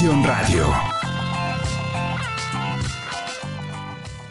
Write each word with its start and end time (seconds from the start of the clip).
Radio. 0.00 0.64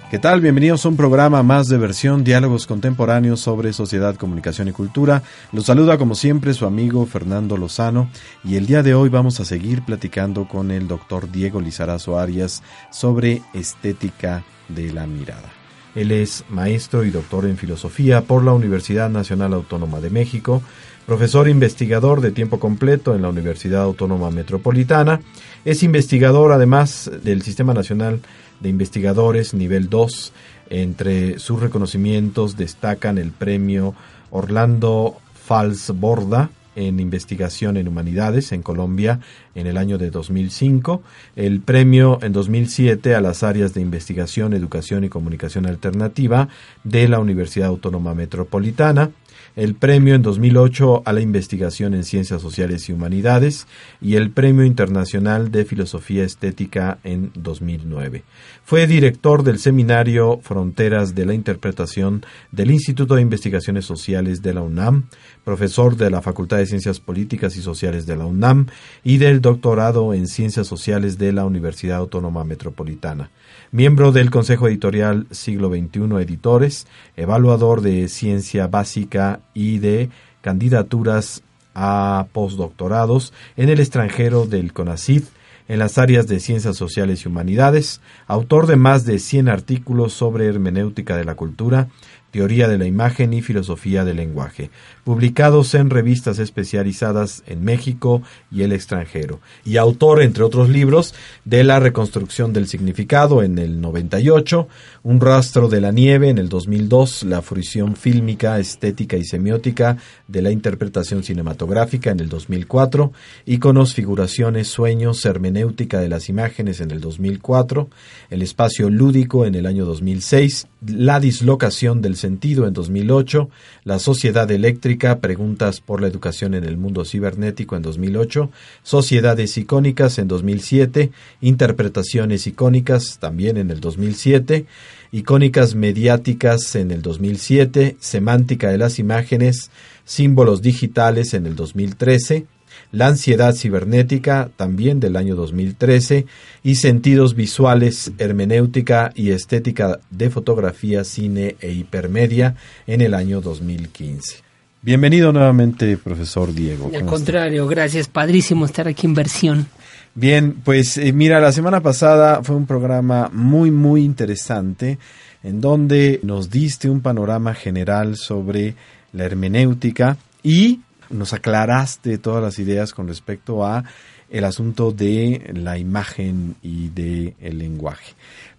¿Qué 0.10 0.18
tal? 0.18 0.40
Bienvenidos 0.40 0.86
a 0.86 0.90
un 0.90 0.96
programa 0.96 1.44
más 1.44 1.68
de 1.68 1.78
versión 1.78 2.24
Diálogos 2.24 2.68
Contemporáneos 2.68 3.42
sobre 3.42 3.74
Sociedad, 3.74 4.16
Comunicación 4.16 4.70
y 4.70 4.72
Cultura. 4.72 5.24
Los 5.52 5.66
saluda 5.66 5.98
como 5.98 6.16
siempre 6.16 6.54
su 6.54 6.66
amigo 6.66 7.06
Fernando 7.06 7.58
Lozano 7.58 8.10
y 8.46 8.56
el 8.56 8.66
día 8.66 8.82
de 8.82 8.96
hoy 8.96 9.10
vamos 9.10 9.42
a 9.42 9.46
seguir 9.46 9.84
platicando 9.84 10.48
con 10.48 10.72
el 10.72 10.88
doctor 10.88 11.30
Diego 11.30 11.60
Lizarazo 11.60 12.18
Arias 12.18 12.64
sobre 12.90 13.42
estética 13.54 14.46
de 14.70 14.94
la 14.94 15.06
mirada. 15.06 15.50
Él 15.96 16.12
es 16.12 16.46
maestro 16.48 17.04
y 17.04 17.10
doctor 17.10 17.46
en 17.46 17.58
filosofía 17.58 18.22
por 18.22 18.42
la 18.42 18.54
Universidad 18.54 19.10
Nacional 19.10 19.54
Autónoma 19.54 20.00
de 20.00 20.12
México, 20.12 20.62
profesor 21.08 21.48
investigador 21.48 22.20
de 22.20 22.32
tiempo 22.32 22.60
completo 22.60 23.16
en 23.16 23.22
la 23.22 23.30
Universidad 23.30 23.84
Autónoma 23.84 24.30
Metropolitana, 24.30 25.22
es 25.64 25.82
investigador 25.82 26.52
además 26.52 27.10
del 27.24 27.44
Sistema 27.44 27.74
Nacional 27.74 28.20
de 28.60 28.68
Investigadores 28.68 29.54
nivel 29.54 29.90
2. 29.90 30.34
Entre 30.70 31.40
sus 31.40 31.62
reconocimientos 31.62 32.58
destacan 32.58 33.18
el 33.18 33.32
premio 33.32 33.96
Orlando 34.32 35.16
Falsborda 35.46 36.50
en 36.76 37.00
investigación 37.00 37.78
en 37.78 37.88
humanidades 37.88 38.52
en 38.52 38.62
Colombia 38.62 39.22
en 39.56 39.66
el 39.66 39.78
año 39.78 39.98
de 39.98 40.12
2005, 40.12 41.02
el 41.38 41.62
premio 41.62 42.20
en 42.22 42.34
2007 42.34 43.16
a 43.16 43.22
las 43.22 43.44
áreas 43.44 43.74
de 43.74 43.80
investigación, 43.80 44.54
educación 44.54 45.06
y 45.06 45.10
comunicación 45.10 45.68
alternativa 45.68 46.50
de 46.84 47.08
la 47.08 47.20
Universidad 47.20 47.70
Autónoma 47.70 48.14
Metropolitana, 48.14 49.10
el 49.58 49.74
premio 49.74 50.14
en 50.14 50.22
2008 50.22 51.02
a 51.04 51.14
la 51.14 51.20
investigación 51.20 51.96
en 51.96 52.04
ciencias 52.04 52.44
sociales 52.44 52.88
y 52.88 52.94
humanidades 52.94 53.66
y 54.00 54.14
el 54.14 54.30
premio 54.30 54.64
internacional 54.64 55.52
de 55.52 55.66
filosofía 55.66 56.24
estética 56.24 57.00
en 57.04 57.32
2009. 57.34 58.24
Fue 58.64 58.86
director 58.86 59.42
del 59.42 59.58
seminario 59.58 60.40
Fronteras 60.44 61.16
de 61.16 61.26
la 61.26 61.34
Interpretación 61.34 62.24
del 62.52 62.70
Instituto 62.70 63.16
de 63.16 63.24
Investigaciones 63.24 63.86
Sociales 63.86 64.44
de 64.44 64.54
la 64.54 64.62
UNAM, 64.62 65.08
profesor 65.44 65.98
de 65.98 66.12
la 66.12 66.22
Facultad 66.22 66.58
de 66.58 66.68
Ciencias 66.68 67.00
Políticas 67.00 67.58
y 67.58 67.64
Sociales 67.64 68.06
de 68.06 68.16
la 68.16 68.26
UNAM 68.28 68.68
y 69.04 69.18
del 69.18 69.42
doctorado 69.42 70.14
en 70.14 70.28
Ciencias 70.28 70.68
Sociales 70.68 71.18
de 71.18 71.34
la 71.34 71.46
Universidad 71.46 71.98
Autónoma 71.98 72.44
Metropolitana 72.44 73.32
miembro 73.72 74.12
del 74.12 74.32
Consejo 74.32 74.68
Editorial 74.68 75.28
Siglo 75.32 75.70
XXI 75.70 76.22
Editores, 76.22 76.88
evaluador 77.16 77.82
de 77.82 78.08
ciencia 78.08 78.68
básica 78.68 79.42
y 79.54 79.80
de 79.80 80.10
candidaturas 80.42 81.44
a 81.74 82.28
postdoctorados 82.34 83.34
en 83.56 83.70
el 83.70 83.80
extranjero 83.80 84.46
del 84.46 84.74
CONACYT 84.74 85.26
en 85.68 85.80
las 85.80 85.98
áreas 85.98 86.28
de 86.28 86.40
ciencias 86.40 86.78
sociales 86.78 87.24
y 87.24 87.28
humanidades, 87.28 88.02
autor 88.26 88.68
de 88.68 88.78
más 88.78 89.06
de 89.06 89.20
100 89.20 89.50
artículos 89.50 90.14
sobre 90.14 90.48
hermenéutica 90.48 91.18
de 91.18 91.26
la 91.26 91.36
cultura, 91.36 91.90
teoría 92.32 92.68
de 92.68 92.78
la 92.78 92.86
imagen 92.86 93.34
y 93.34 93.42
filosofía 93.42 94.04
del 94.06 94.18
lenguaje, 94.18 94.70
publicados 95.04 95.74
en 95.74 95.90
revistas 95.90 96.40
especializadas 96.40 97.44
en 97.48 97.64
México 97.64 98.22
y 98.52 98.64
el 98.64 98.74
extranjero, 98.74 99.40
y 99.64 99.78
autor, 99.78 100.22
entre 100.22 100.44
otros 100.44 100.70
libros, 100.70 101.16
de 101.46 101.64
La 101.64 101.80
reconstrucción 101.80 102.52
del 102.52 102.68
significado 102.68 103.44
en 103.44 103.58
el 103.58 103.80
98, 103.80 104.68
Un 105.04 105.22
rastro 105.22 105.70
de 105.70 105.80
la 105.80 105.92
nieve 105.92 106.30
en 106.30 106.38
el 106.38 106.50
2002, 106.50 107.24
La 107.24 107.42
fruición 107.42 107.96
fílmica, 107.96 108.60
estética 108.60 109.16
y 109.16 109.24
semiótica 109.24 109.98
de 110.28 110.42
la 110.42 110.52
interpretación 110.52 111.24
cinematográfica 111.24 112.12
en 112.12 112.20
el 112.20 112.28
2004, 112.28 113.14
Iconos, 113.46 113.94
figuraciones, 113.94 114.68
sueños, 114.68 115.26
hermenéutica 115.26 116.02
de 116.02 116.10
las 116.10 116.28
imágenes 116.28 116.82
en 116.82 116.92
el 116.92 117.00
2004, 117.00 117.90
El 118.30 118.42
espacio 118.42 118.90
lúdico 118.90 119.46
en 119.46 119.56
el 119.56 119.66
año 119.66 119.86
2006, 119.86 120.68
La 120.86 121.22
dislocación 121.22 122.02
del 122.02 122.17
sentido 122.18 122.68
en 122.68 122.74
2008, 122.74 123.50
La 123.86 124.00
sociedad 124.00 124.50
eléctrica 124.52 125.20
Preguntas 125.20 125.80
por 125.80 126.02
la 126.02 126.08
educación 126.08 126.54
en 126.54 126.64
el 126.64 126.78
mundo 126.78 127.06
cibernético 127.06 127.76
en 127.76 127.84
2008, 127.84 128.52
Sociedades 128.84 129.58
icónicas 129.58 130.20
en 130.20 130.28
2007, 130.28 131.12
Interpretaciones 131.42 132.48
icónicas 132.48 133.20
también 133.20 133.58
en 133.58 133.72
el 133.72 133.80
2007, 133.80 134.66
Icónicas 135.12 135.76
mediáticas 135.76 136.76
en 136.76 136.92
el 136.92 137.02
2007, 137.02 137.96
Semántica 138.00 138.70
de 138.70 138.78
las 138.78 139.00
imágenes, 139.00 139.72
Símbolos 140.04 140.62
digitales 140.62 141.34
en 141.34 141.46
el 141.46 141.56
2013, 141.56 142.46
la 142.92 143.08
ansiedad 143.08 143.56
cibernética, 143.56 144.50
también 144.56 145.00
del 145.00 145.16
año 145.16 145.36
2013, 145.36 146.26
y 146.64 146.76
sentidos 146.76 147.36
visuales, 147.36 148.12
hermenéutica 148.18 149.12
y 149.16 149.32
estética 149.32 150.00
de 150.10 150.30
fotografía, 150.30 151.04
cine 151.04 151.56
e 151.60 151.72
hipermedia 151.72 152.56
en 152.88 153.02
el 153.02 153.14
año 153.14 153.42
2015. 153.42 154.48
Bienvenido 154.82 155.34
nuevamente, 155.34 155.98
profesor 155.98 156.54
Diego. 156.54 156.92
Al 156.94 157.06
contrario, 157.06 157.68
gracias. 157.68 158.08
Padrísimo 158.08 158.66
estar 158.66 158.88
aquí 158.88 159.06
en 159.06 159.16
versión. 159.16 159.68
Bien, 160.16 160.62
pues 160.64 160.98
eh, 160.98 161.14
mira, 161.14 161.40
la 161.40 161.52
semana 161.52 161.82
pasada 161.82 162.42
fue 162.42 162.56
un 162.56 162.66
programa 162.66 163.30
muy, 163.34 163.70
muy 163.70 164.04
interesante 164.04 164.98
en 165.44 165.62
donde 165.62 166.20
nos 166.24 166.50
diste 166.50 166.90
un 166.90 167.02
panorama 167.02 167.54
general 167.54 168.18
sobre 168.18 168.76
la 169.14 169.26
hermenéutica 169.26 170.18
y 170.44 170.82
nos 171.10 171.34
aclaraste 171.34 172.18
todas 172.18 172.44
las 172.44 172.60
ideas 172.60 172.94
con 172.94 173.08
respecto 173.08 173.66
a 173.66 173.84
el 174.30 174.44
asunto 174.44 174.92
de 174.92 175.52
la 175.54 175.78
imagen 175.78 176.56
y 176.62 176.90
de 176.90 177.36
el 177.40 177.60
lenguaje 177.60 178.14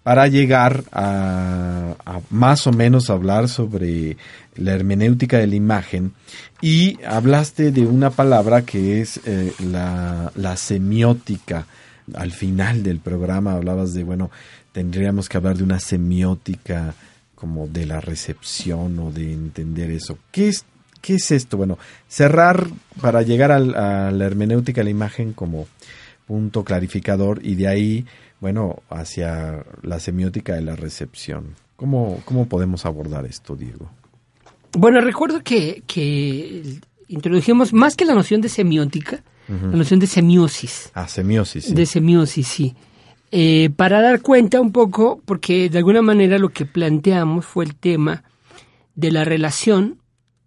para 0.09 0.27
llegar 0.27 0.85
a, 0.91 1.95
más 2.31 2.67
o 2.67 2.73
menos 2.73 3.11
hablar 3.11 3.47
sobre 3.47 4.17
la 4.57 4.73
hermenéutica 4.73 5.37
de 5.37 5.47
la 5.47 5.55
imagen 5.57 6.13
y 6.63 6.99
hablaste 7.05 7.73
de 7.73 7.83
una 7.83 8.09
palabra 8.09 8.63
que 8.63 9.03
es 9.03 9.21
eh, 9.27 9.53
la, 9.71 10.33
la 10.35 10.57
semiótica. 10.57 11.67
Al 12.15 12.33
final 12.33 12.83
del 12.83 13.01
programa 13.01 13.53
hablabas 13.53 13.93
de, 13.93 14.03
bueno, 14.03 14.31
tendríamos 14.73 15.29
que 15.29 15.37
hablar 15.37 15.59
de 15.59 15.65
una 15.65 15.79
semiótica 15.79 16.95
como 17.35 17.69
de 17.69 17.85
la 17.85 18.01
recepción 18.01 18.99
o 19.01 19.13
de 19.13 19.31
entender 19.31 19.91
eso. 19.91 20.17
¿Qué 20.33 20.49
es, 20.49 20.65
qué 21.01 21.15
es 21.15 21.31
esto? 21.31 21.57
Bueno, 21.57 21.79
cerrar 22.09 22.67
para 23.01 23.23
llegar 23.23 23.53
a 23.53 23.59
la 24.11 24.25
hermenéutica 24.25 24.81
de 24.81 24.85
la 24.85 24.91
imagen 24.91 25.33
como 25.33 25.67
punto 26.27 26.65
clarificador 26.65 27.41
y 27.43 27.55
de 27.55 27.69
ahí 27.69 28.07
bueno, 28.41 28.83
hacia 28.89 29.65
la 29.83 29.99
semiótica 30.01 30.55
de 30.55 30.63
la 30.63 30.77
recepción. 30.77 31.57
¿Cómo, 31.77 32.21
cómo 32.25 32.47
podemos 32.47 32.87
abordar 32.87 33.27
esto, 33.27 33.57
Diego? 33.57 33.91
Bueno, 34.73 35.01
recuerdo 35.01 35.43
que, 35.43 35.83
que 35.87 36.79
introdujimos 37.09 37.73
más 37.73 37.97
que 37.97 38.05
la 38.05 38.15
noción 38.15 38.41
de 38.41 38.49
semiótica, 38.49 39.23
la 39.49 39.79
noción 39.79 39.99
de 39.99 40.07
semiosis. 40.07 40.91
Ah, 40.93 41.09
semiosis. 41.09 41.65
Sí. 41.65 41.75
De 41.75 41.87
semiosis, 41.87 42.47
sí. 42.47 42.75
Eh, 43.31 43.71
para 43.75 44.03
dar 44.03 44.21
cuenta 44.21 44.61
un 44.61 44.73
poco, 44.73 45.23
porque 45.25 45.71
de 45.71 45.79
alguna 45.79 46.03
manera 46.03 46.39
lo 46.39 46.51
que 46.51 46.67
planteamos 46.67 47.47
fue 47.47 47.65
el 47.65 47.75
tema 47.75 48.25
de 48.95 49.11
la 49.11 49.25
relación 49.25 49.99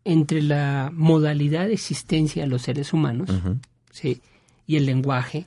entre 0.03 0.41
la 0.41 0.91
modalidad 0.93 1.67
de 1.67 1.73
existencia 1.73 2.43
de 2.43 2.49
los 2.49 2.63
seres 2.63 2.93
humanos 2.93 3.29
¿sí? 3.91 4.21
y 4.65 4.77
el 4.77 4.85
lenguaje 4.85 5.45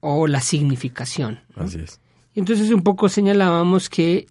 o 0.00 0.26
la 0.26 0.40
significación. 0.40 1.40
Así 1.56 1.80
es. 1.80 2.00
Entonces 2.34 2.70
un 2.70 2.82
poco 2.82 3.08
señalábamos 3.08 3.88
que 3.88 4.26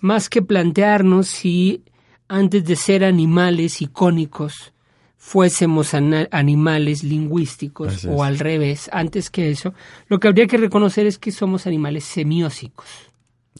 más 0.00 0.28
que 0.28 0.42
plantearnos 0.42 1.26
si 1.26 1.82
antes 2.28 2.64
de 2.64 2.76
ser 2.76 3.04
animales 3.04 3.80
icónicos 3.82 4.72
fuésemos 5.16 5.94
animales 5.94 7.02
lingüísticos 7.02 8.04
o 8.04 8.22
al 8.22 8.38
revés, 8.38 8.88
antes 8.92 9.30
que 9.30 9.50
eso, 9.50 9.74
lo 10.08 10.20
que 10.20 10.28
habría 10.28 10.46
que 10.46 10.56
reconocer 10.56 11.06
es 11.06 11.18
que 11.18 11.32
somos 11.32 11.66
animales 11.66 12.04
semiósicos. 12.04 12.86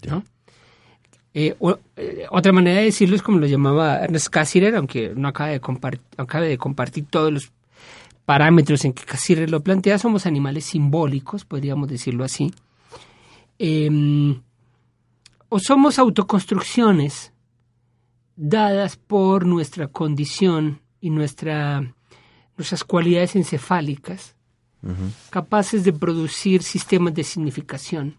¿no? 0.06 0.23
Eh, 1.38 1.55
eh, 1.97 2.27
otra 2.31 2.50
manera 2.50 2.79
de 2.79 2.87
decirlo 2.87 3.15
es 3.15 3.21
como 3.21 3.37
lo 3.37 3.47
llamaba 3.47 3.99
Ernest 3.99 4.29
Cassirer, 4.29 4.75
aunque 4.75 5.12
no 5.15 5.31
de, 5.33 5.61
acabe 6.17 6.49
de 6.49 6.56
compartir 6.56 7.05
todos 7.11 7.31
los 7.31 7.53
parámetros 8.25 8.87
en 8.87 8.94
que 8.94 9.05
Cassirer 9.05 9.50
lo 9.50 9.61
plantea, 9.61 9.99
somos 9.99 10.25
animales 10.25 10.65
simbólicos, 10.65 11.44
podríamos 11.44 11.88
decirlo 11.88 12.25
así. 12.25 12.55
Em, 13.59 14.41
o 15.50 15.59
somos 15.59 15.99
autoconstrucciones 15.99 17.35
dadas 18.35 18.97
por 18.97 19.44
nuestra 19.44 19.89
condición 19.89 20.81
y 21.03 21.11
nuestra, 21.11 21.94
nuestras 22.56 22.82
cualidades 22.82 23.37
encefálicas, 23.37 24.35
capaces 25.29 25.85
de 25.85 25.93
producir 25.93 26.62
sistemas 26.62 27.12
de 27.12 27.25
significación, 27.25 28.17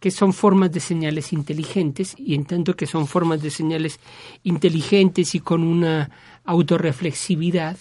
que 0.00 0.10
son 0.10 0.32
formas 0.32 0.70
de 0.72 0.80
señales 0.80 1.32
inteligentes, 1.32 2.14
y 2.18 2.34
en 2.34 2.44
tanto 2.44 2.76
que 2.76 2.86
son 2.86 3.06
formas 3.06 3.42
de 3.42 3.50
señales 3.50 3.98
inteligentes 4.42 5.34
y 5.34 5.40
con 5.40 5.62
una 5.62 6.10
autorreflexividad, 6.44 7.76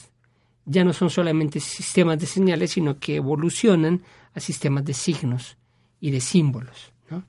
ya 0.65 0.83
no 0.83 0.93
son 0.93 1.09
solamente 1.09 1.59
sistemas 1.59 2.19
de 2.19 2.25
señales, 2.25 2.71
sino 2.71 2.99
que 2.99 3.17
evolucionan 3.17 4.01
a 4.33 4.39
sistemas 4.39 4.83
de 4.85 4.93
signos 4.93 5.57
y 5.99 6.11
de 6.11 6.21
símbolos. 6.21 6.91
¿no? 7.09 7.23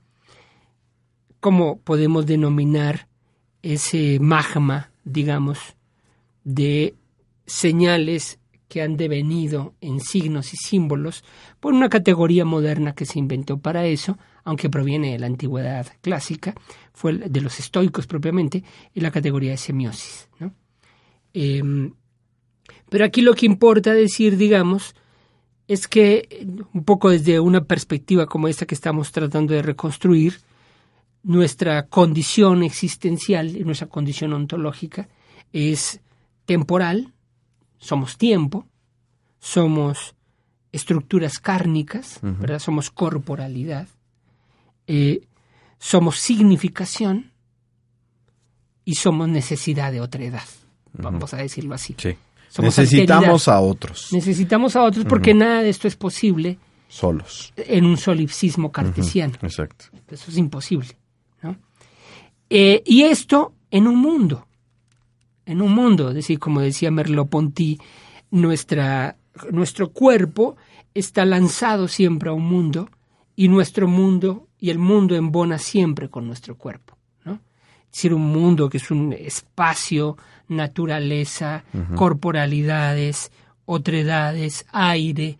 ¿Cómo 1.39 1.79
podemos 1.79 2.25
denominar 2.25 3.07
ese 3.61 4.19
magma, 4.19 4.91
digamos, 5.03 5.75
de 6.43 6.95
señales 7.45 8.39
que 8.67 8.81
han 8.81 8.97
devenido 8.97 9.73
en 9.81 9.99
signos 9.99 10.53
y 10.53 10.57
símbolos 10.57 11.23
por 11.59 11.73
una 11.73 11.89
categoría 11.89 12.45
moderna 12.45 12.93
que 12.93 13.05
se 13.05 13.19
inventó 13.19 13.57
para 13.59 13.85
eso, 13.85 14.17
aunque 14.47 14.69
proviene 14.69 15.11
de 15.11 15.19
la 15.19 15.27
antigüedad 15.27 15.85
clásica, 15.99 16.55
fue 16.93 17.11
de 17.17 17.41
los 17.41 17.59
estoicos 17.59 18.07
propiamente, 18.07 18.63
y 18.93 19.01
la 19.01 19.11
categoría 19.11 19.51
de 19.51 19.57
semiosis. 19.57 20.29
¿no? 20.39 20.53
Em, 21.33 21.91
pero 22.87 23.03
aquí 23.03 23.21
lo 23.21 23.33
que 23.33 23.45
importa 23.45 23.93
decir, 23.93 24.37
digamos, 24.37 24.95
es 25.67 25.89
que 25.89 26.47
un 26.73 26.85
poco 26.85 27.09
desde 27.09 27.41
una 27.41 27.65
perspectiva 27.65 28.25
como 28.25 28.47
esta 28.47 28.65
que 28.65 28.75
estamos 28.75 29.11
tratando 29.11 29.53
de 29.53 29.61
reconstruir, 29.61 30.39
nuestra 31.23 31.87
condición 31.87 32.63
existencial 32.63 33.53
y 33.53 33.65
nuestra 33.65 33.87
condición 33.87 34.31
ontológica 34.31 35.09
es 35.51 35.99
temporal, 36.45 37.11
somos 37.79 38.17
tiempo, 38.17 38.65
somos 39.39 40.15
estructuras 40.71 41.39
cárnicas, 41.39 42.19
¿verdad? 42.21 42.59
Somos 42.59 42.91
corporalidad, 42.91 43.89
eh, 44.87 45.21
somos 45.79 46.17
significación 46.17 47.31
y 48.83 48.95
somos 48.95 49.27
necesidad 49.27 49.91
de 49.91 50.01
otra 50.01 50.23
edad, 50.23 50.47
vamos 50.93 51.33
a 51.33 51.37
decirlo 51.37 51.75
así. 51.75 51.95
Necesitamos 52.59 53.47
a 53.47 53.59
otros. 53.59 54.11
Necesitamos 54.11 54.75
a 54.75 54.83
otros 54.83 55.05
porque 55.05 55.33
nada 55.33 55.61
de 55.61 55.69
esto 55.69 55.87
es 55.87 55.95
posible 55.95 56.57
solos. 56.87 57.53
En 57.57 57.85
un 57.85 57.97
solipsismo 57.97 58.71
cartesiano. 58.71 59.33
Exacto. 59.41 59.85
Eso 60.09 60.31
es 60.31 60.37
imposible. 60.37 60.97
¿no? 61.41 61.57
Eh, 62.49 62.81
y 62.85 63.03
esto 63.03 63.53
en 63.69 63.87
un 63.87 63.97
mundo. 63.97 64.47
En 65.45 65.61
un 65.61 65.73
mundo. 65.73 66.09
Es 66.09 66.15
decir, 66.15 66.39
como 66.39 66.61
decía 66.61 66.89
Merleau-Ponty, 66.89 67.79
nuestra, 68.31 69.17
nuestro 69.51 69.91
cuerpo 69.91 70.55
está 70.93 71.25
lanzado 71.25 71.87
siempre 71.87 72.29
a 72.29 72.33
un 72.33 72.45
mundo 72.45 72.89
y 73.35 73.49
nuestro 73.49 73.87
mundo 73.87 74.46
y 74.59 74.69
el 74.69 74.79
mundo 74.79 75.15
embona 75.15 75.57
siempre 75.57 76.09
con 76.09 76.27
nuestro 76.27 76.57
cuerpo. 76.57 76.97
¿no? 77.25 77.33
Es 77.85 77.91
decir, 77.91 78.13
un 78.13 78.31
mundo 78.31 78.69
que 78.69 78.77
es 78.77 78.91
un 78.91 79.13
espacio 79.13 80.17
naturaleza, 80.47 81.63
corporalidades, 81.95 83.31
otredades, 83.65 84.65
aire, 84.71 85.37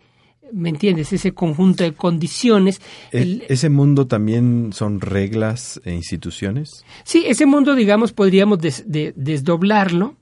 ¿me 0.52 0.68
entiendes? 0.68 1.12
Ese 1.12 1.32
conjunto 1.32 1.84
de 1.84 1.92
condiciones. 1.92 2.80
¿Ese 3.10 3.70
mundo 3.70 4.06
también 4.06 4.70
son 4.72 5.00
reglas 5.00 5.80
e 5.84 5.94
instituciones? 5.94 6.84
Sí, 7.04 7.24
ese 7.26 7.46
mundo, 7.46 7.74
digamos, 7.74 8.12
podríamos 8.12 8.58
desdoblarlo 8.60 10.16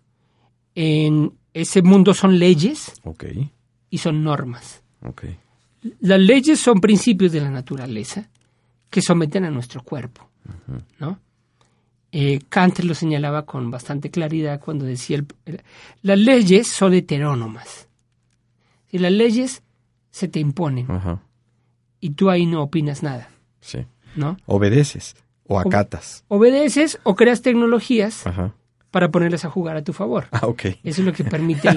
en 0.74 1.32
ese 1.54 1.82
mundo 1.82 2.12
son 2.12 2.38
leyes 2.38 2.92
y 3.90 3.98
son 3.98 4.22
normas. 4.22 4.82
Las 6.00 6.20
leyes 6.20 6.60
son 6.60 6.80
principios 6.80 7.32
de 7.32 7.40
la 7.40 7.50
naturaleza 7.50 8.28
que 8.96 9.02
someten 9.02 9.44
a 9.44 9.50
nuestro 9.50 9.82
cuerpo, 9.82 10.26
¿no? 10.98 11.18
Eh, 12.12 12.40
Kant 12.48 12.78
lo 12.78 12.94
señalaba 12.94 13.44
con 13.44 13.70
bastante 13.70 14.10
claridad 14.10 14.58
cuando 14.58 14.86
decía, 14.86 15.22
las 16.00 16.18
leyes 16.18 16.66
son 16.68 16.94
heterónomas. 16.94 17.88
Si 18.90 18.96
las 18.96 19.12
leyes 19.12 19.62
se 20.10 20.28
te 20.28 20.40
imponen 20.40 20.86
y 22.00 22.10
tú 22.10 22.30
ahí 22.30 22.46
no 22.46 22.62
opinas 22.62 23.02
nada. 23.02 23.28
Sí. 23.60 23.84
¿No? 24.14 24.38
Obedeces 24.46 25.14
o 25.46 25.60
acatas. 25.60 26.24
obedeces 26.28 26.98
o 27.02 27.16
creas 27.16 27.42
tecnologías 27.42 28.24
para 28.90 29.10
ponerlas 29.10 29.44
a 29.44 29.50
jugar 29.50 29.76
a 29.76 29.84
tu 29.84 29.92
favor. 29.92 30.28
Ah, 30.30 30.46
ok. 30.46 30.62
Eso 30.84 31.02
es 31.02 31.06
lo 31.06 31.12
que 31.12 31.22
permite 31.22 31.68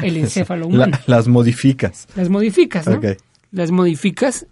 el 0.00 0.16
encéfalo 0.16 0.66
humano. 0.68 0.96
las 1.06 1.28
modificas. 1.28 2.08
Las 2.16 2.30
modificas, 2.30 2.86
¿no? 2.86 2.98
Las 3.50 3.70
modificas 3.70 4.46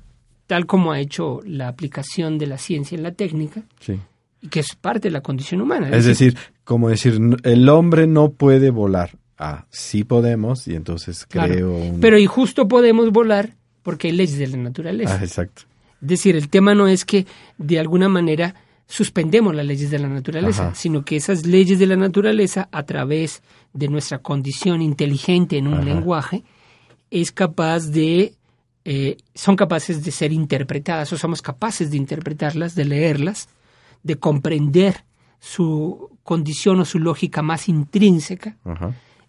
tal 0.52 0.66
como 0.66 0.93
ha 0.93 1.00
hecho 1.00 1.40
la 1.46 1.66
aplicación 1.66 2.37
de 2.37 2.46
la 2.46 2.58
ciencia 2.58 2.94
en 2.94 3.02
la 3.02 3.12
técnica. 3.12 3.62
Sí 3.81 3.99
y 4.43 4.49
que 4.49 4.60
es 4.60 4.75
parte 4.75 5.08
de 5.08 5.12
la 5.12 5.22
condición 5.22 5.62
humana. 5.62 5.88
Es, 5.90 6.04
decir, 6.04 6.37
como 6.64 6.88
decir, 6.88 7.19
el 7.44 7.69
hombre 7.69 8.06
no 8.06 8.32
puede 8.32 8.70
volar. 8.70 9.16
Ah, 9.38 9.66
sí 9.70 10.04
podemos, 10.04 10.66
y 10.69 10.75
entonces 10.75 11.26
creo. 11.28 11.78
Pero 12.00 12.19
y 12.19 12.26
justo 12.26 12.69
podemos 12.69 13.10
volar 13.12 13.54
porque 13.82 14.08
hay 14.08 14.14
leyes 14.14 14.37
de 14.38 14.49
la 14.49 14.56
naturaleza. 14.56 15.16
Ah, 15.20 15.25
exacto. 15.25 15.62
Es 16.02 16.08
decir, 16.08 16.34
el 16.34 16.49
tema 16.49 16.75
no 16.75 16.88
es 16.88 17.04
que 17.04 17.25
de 17.56 17.78
alguna 17.78 18.08
manera 18.08 18.56
suspendemos 18.88 19.54
las 19.54 19.64
leyes 19.64 19.90
de 19.90 20.00
la 20.00 20.08
naturaleza, 20.08 20.75
sino 20.75 21.04
que 21.04 21.14
esas 21.14 21.46
leyes 21.46 21.78
de 21.78 21.87
la 21.87 21.96
naturaleza, 21.96 22.69
a 22.72 22.82
través 22.82 23.43
de 23.72 23.87
nuestra 23.87 24.19
condición 24.19 24.82
inteligente 24.82 25.56
en 25.56 25.69
un 25.69 25.84
lenguaje, 25.84 26.43
es 27.12 27.31
capaz 27.31 27.87
de 27.87 28.34
eh, 28.84 29.17
son 29.34 29.56
capaces 29.56 30.05
de 30.05 30.11
ser 30.11 30.32
interpretadas 30.32 31.12
o 31.12 31.19
somos 31.19 31.43
capaces 31.43 31.90
de 31.90 31.96
interpretarlas, 31.96 32.75
de 32.75 32.84
leerlas 32.84 33.49
de 34.02 34.17
comprender 34.17 35.05
su 35.40 36.11
condición 36.23 36.81
o 36.81 36.84
su 36.84 36.99
lógica 36.99 37.43
más 37.43 37.69
intrínseca 37.69 38.56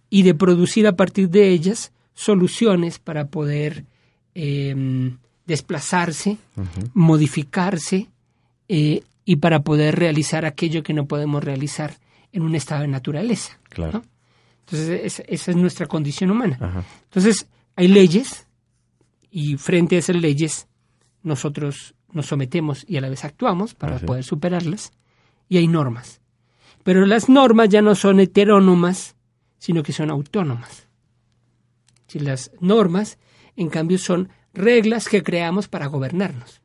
y 0.09 0.23
de 0.23 0.33
producir 0.33 0.87
a 0.87 0.95
partir 0.95 1.29
de 1.29 1.49
ellas 1.49 1.91
soluciones 2.13 2.99
para 2.99 3.27
poder 3.27 3.85
em, 4.35 5.17
desplazarse, 5.47 6.37
modificarse 6.93 8.09
eh, 8.67 9.03
y 9.25 9.35
para 9.37 9.61
poder 9.61 9.97
realizar 9.97 10.45
aquello 10.45 10.83
que 10.83 10.93
no 10.93 11.07
podemos 11.07 11.43
realizar 11.43 11.97
en 12.31 12.43
un 12.43 12.55
estado 12.55 12.81
de 12.81 12.87
naturaleza. 12.87 13.59
Claro. 13.69 14.03
Entonces, 14.65 15.23
esa 15.27 15.51
es 15.51 15.57
nuestra 15.57 15.87
condición 15.87 16.31
humana. 16.31 16.85
Entonces, 17.05 17.47
hay 17.75 17.87
leyes 17.87 18.42
y 19.33 19.57
frente 19.57 19.95
a 19.95 19.99
esas 19.99 20.15
leyes 20.15 20.67
nosotros 21.23 21.95
nos 22.11 22.27
sometemos 22.27 22.85
y 22.87 22.97
a 22.97 23.01
la 23.01 23.09
vez 23.09 23.25
actuamos 23.25 23.73
para 23.73 23.97
poder 23.97 24.23
superarlas, 24.23 24.91
y 25.49 25.57
hay 25.57 25.67
normas. 25.67 26.21
Pero 26.83 27.07
las 27.07 27.29
normas 27.29 27.69
ya 27.69 27.81
no 27.81 27.95
son 27.95 28.19
heterónomas, 28.19 29.15
sino 29.57 29.81
que 29.81 29.91
son 29.91 30.11
autónomas. 30.11 30.87
Si 32.05 32.19
las 32.19 32.51
normas, 32.59 33.17
en 33.55 33.69
cambio, 33.69 33.97
son 33.97 34.29
reglas 34.53 35.09
que 35.09 35.23
creamos 35.23 35.67
para 35.67 35.87
gobernarnos. 35.87 36.61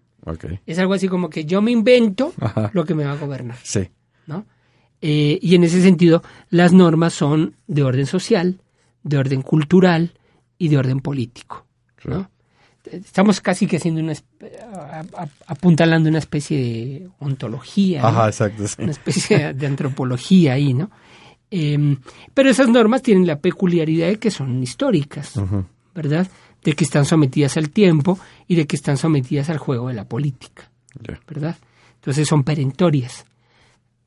Es 0.67 0.79
algo 0.79 0.93
así 0.93 1.09
como 1.09 1.31
que 1.31 1.47
yo 1.47 1.63
me 1.63 1.71
invento 1.71 2.35
lo 2.75 2.85
que 2.85 2.95
me 2.95 3.05
va 3.05 3.13
a 3.13 3.17
gobernar. 3.17 3.57
Sí. 3.63 3.89
¿no? 4.27 4.45
Eh, 5.01 5.39
y 5.41 5.55
en 5.55 5.65
ese 5.65 5.81
sentido, 5.81 6.23
las 6.51 6.75
normas 6.75 7.15
son 7.15 7.57
de 7.67 7.83
orden 7.83 8.05
social, 8.05 8.61
de 9.03 9.17
orden 9.17 9.41
cultural 9.41 10.13
y 10.59 10.69
de 10.69 10.77
orden 10.77 11.01
político. 11.01 11.65
¿no? 12.05 12.29
Estamos 12.93 13.41
casi 13.41 13.67
que 13.67 13.77
haciendo 13.77 14.01
una 14.01 14.15
apuntalando 15.47 16.09
una 16.09 16.19
especie 16.19 16.59
de 16.59 17.09
ontología, 17.19 18.03
una 18.79 18.91
especie 18.91 19.55
de 19.55 19.67
antropología 19.67 20.55
ahí, 20.55 20.75
¿no? 20.75 20.91
Em, 21.51 21.99
pero 22.35 22.51
esas 22.51 22.69
normas 22.69 23.03
tienen 23.03 23.27
la 23.27 23.39
peculiaridad 23.41 24.09
de 24.09 24.19
que 24.19 24.31
son 24.31 24.63
históricas, 24.63 25.35
¿verdad? 25.95 26.29
De 26.63 26.75
que 26.75 26.85
están 26.85 27.05
sometidas 27.05 27.57
al 27.57 27.71
tiempo 27.71 28.19
y 28.47 28.57
de 28.57 28.67
que 28.67 28.77
están 28.77 28.97
sometidas 28.97 29.49
al 29.49 29.59
juego 29.59 29.89
de 29.89 29.95
la 29.95 30.05
política, 30.05 30.71
¿verdad? 31.27 31.57
Entonces 31.97 32.29
son 32.29 32.45
perentorias. 32.45 33.25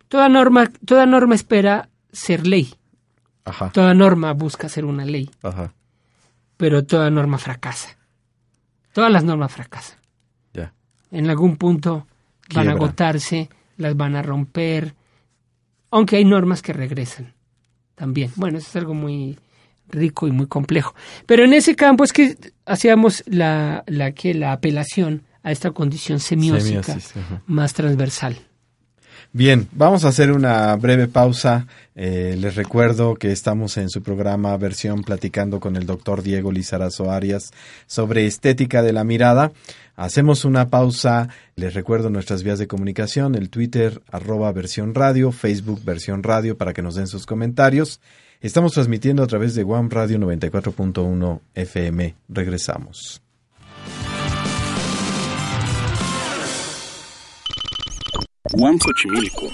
Toda 0.08 0.30
norma, 0.30 0.72
toda 0.86 1.06
norma 1.06 1.36
espera 1.36 1.90
ser 2.12 2.46
ley. 2.46 2.74
Toda 3.74 3.94
norma 3.94 4.34
busca 4.34 4.70
ser 4.70 4.86
una 4.86 5.06
ley. 5.06 5.30
Pero 6.58 6.84
toda 6.86 7.10
norma 7.10 7.38
fracasa. 7.38 7.98
Todas 8.94 9.12
las 9.12 9.24
normas 9.24 9.52
fracasan. 9.52 9.98
Ya. 10.54 10.74
En 11.12 11.30
algún 11.30 11.58
punto 11.58 12.08
van 12.54 12.70
a 12.70 12.72
agotarse, 12.72 13.50
las 13.78 13.96
van 13.96 14.16
a 14.16 14.22
romper, 14.22 14.96
aunque 15.90 16.18
hay 16.18 16.26
normas 16.26 16.62
que 16.62 16.74
regresan 16.74 17.34
también. 17.96 18.32
Bueno, 18.36 18.58
eso 18.58 18.68
es 18.70 18.76
algo 18.76 18.94
muy 18.94 19.38
rico 19.90 20.28
y 20.28 20.32
muy 20.32 20.48
complejo. 20.48 20.96
Pero 21.26 21.44
en 21.44 21.54
ese 21.54 21.76
campo 21.76 22.04
es 22.04 22.14
que 22.14 22.38
hacíamos 22.66 23.24
la, 23.28 23.84
la, 23.88 24.12
que, 24.14 24.34
la 24.34 24.54
apelación 24.54 25.24
a 25.44 25.52
esta 25.52 25.72
condición 25.72 26.20
semiótica 26.20 26.98
más 27.46 27.74
transversal. 27.74 28.38
Bien, 29.34 29.70
vamos 29.72 30.04
a 30.04 30.10
hacer 30.10 30.30
una 30.30 30.76
breve 30.76 31.08
pausa. 31.08 31.66
Eh, 31.96 32.36
les 32.38 32.56
recuerdo 32.56 33.16
que 33.16 33.32
estamos 33.32 33.78
en 33.78 33.90
su 33.90 34.04
programa 34.04 34.58
versión 34.58 35.04
platicando 35.04 35.62
con 35.62 35.78
el 35.78 35.86
doctor 35.86 36.22
Diego 36.22 36.52
Lizarazo 36.52 37.10
Arias 37.10 37.52
sobre 37.88 38.26
estética 38.26 38.82
de 38.82 38.92
la 38.92 39.06
mirada. 39.06 39.54
Hacemos 39.96 40.44
una 40.44 40.70
pausa. 40.70 41.30
Les 41.56 41.74
recuerdo 41.74 42.10
nuestras 42.10 42.44
vías 42.44 42.60
de 42.60 42.68
comunicación, 42.68 43.36
el 43.36 43.50
Twitter 43.50 44.02
arroba 44.12 44.52
versión 44.52 44.94
radio, 44.94 45.32
Facebook 45.32 45.82
versión 45.86 46.24
radio 46.24 46.58
para 46.58 46.74
que 46.74 46.82
nos 46.82 46.96
den 46.96 47.08
sus 47.08 47.26
comentarios. 47.26 48.02
Estamos 48.42 48.74
transmitiendo 48.74 49.24
a 49.24 49.28
través 49.28 49.56
de 49.56 49.64
One 49.64 49.88
Radio 49.90 50.18
94.1 50.18 51.40
FM. 51.56 52.16
Regresamos. 52.28 53.22
One 58.54 58.78
Xochimilco, 58.80 59.48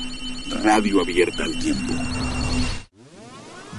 radio 0.63 1.01
abierta 1.01 1.43
al 1.43 1.57
tiempo. 1.59 1.93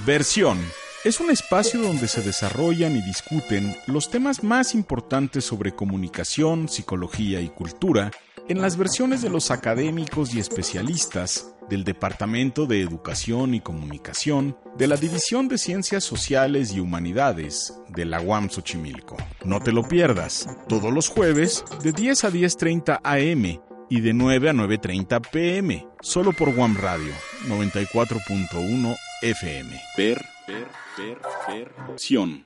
Versión 0.05 0.57
es 1.03 1.19
un 1.19 1.29
espacio 1.29 1.81
donde 1.81 2.07
se 2.07 2.21
desarrollan 2.21 2.95
y 2.95 3.01
discuten 3.01 3.75
los 3.87 4.09
temas 4.09 4.43
más 4.43 4.73
importantes 4.73 5.43
sobre 5.43 5.75
comunicación, 5.75 6.69
psicología 6.69 7.41
y 7.41 7.49
cultura 7.49 8.11
en 8.47 8.61
las 8.61 8.77
versiones 8.77 9.21
de 9.21 9.29
los 9.29 9.51
académicos 9.51 10.33
y 10.33 10.39
especialistas 10.39 11.53
del 11.69 11.83
Departamento 11.83 12.65
de 12.65 12.81
Educación 12.81 13.53
y 13.53 13.59
Comunicación 13.59 14.57
de 14.77 14.87
la 14.87 14.95
División 14.95 15.49
de 15.49 15.57
Ciencias 15.57 16.05
Sociales 16.05 16.73
y 16.73 16.79
Humanidades 16.79 17.73
de 17.89 18.05
la 18.05 18.21
UAM 18.21 18.49
Xochimilco. 18.49 19.17
No 19.43 19.59
te 19.59 19.73
lo 19.73 19.83
pierdas, 19.83 20.47
todos 20.69 20.93
los 20.93 21.09
jueves 21.09 21.65
de 21.83 21.91
10 21.91 22.23
a 22.23 22.31
10.30 22.31 22.99
am 23.03 23.68
y 23.89 24.01
de 24.01 24.13
9 24.13 24.49
a 24.49 24.53
9.30 24.53 25.21
pm, 25.31 25.87
solo 26.01 26.31
por 26.31 26.49
UAM 26.49 26.77
Radio 26.77 27.11
94.1 27.47 28.95
FM. 29.21 29.81
Ver, 29.97 30.25
ver, 30.47 30.67
ver, 30.97 31.17
ver, 31.47 31.71
opción. 31.89 32.43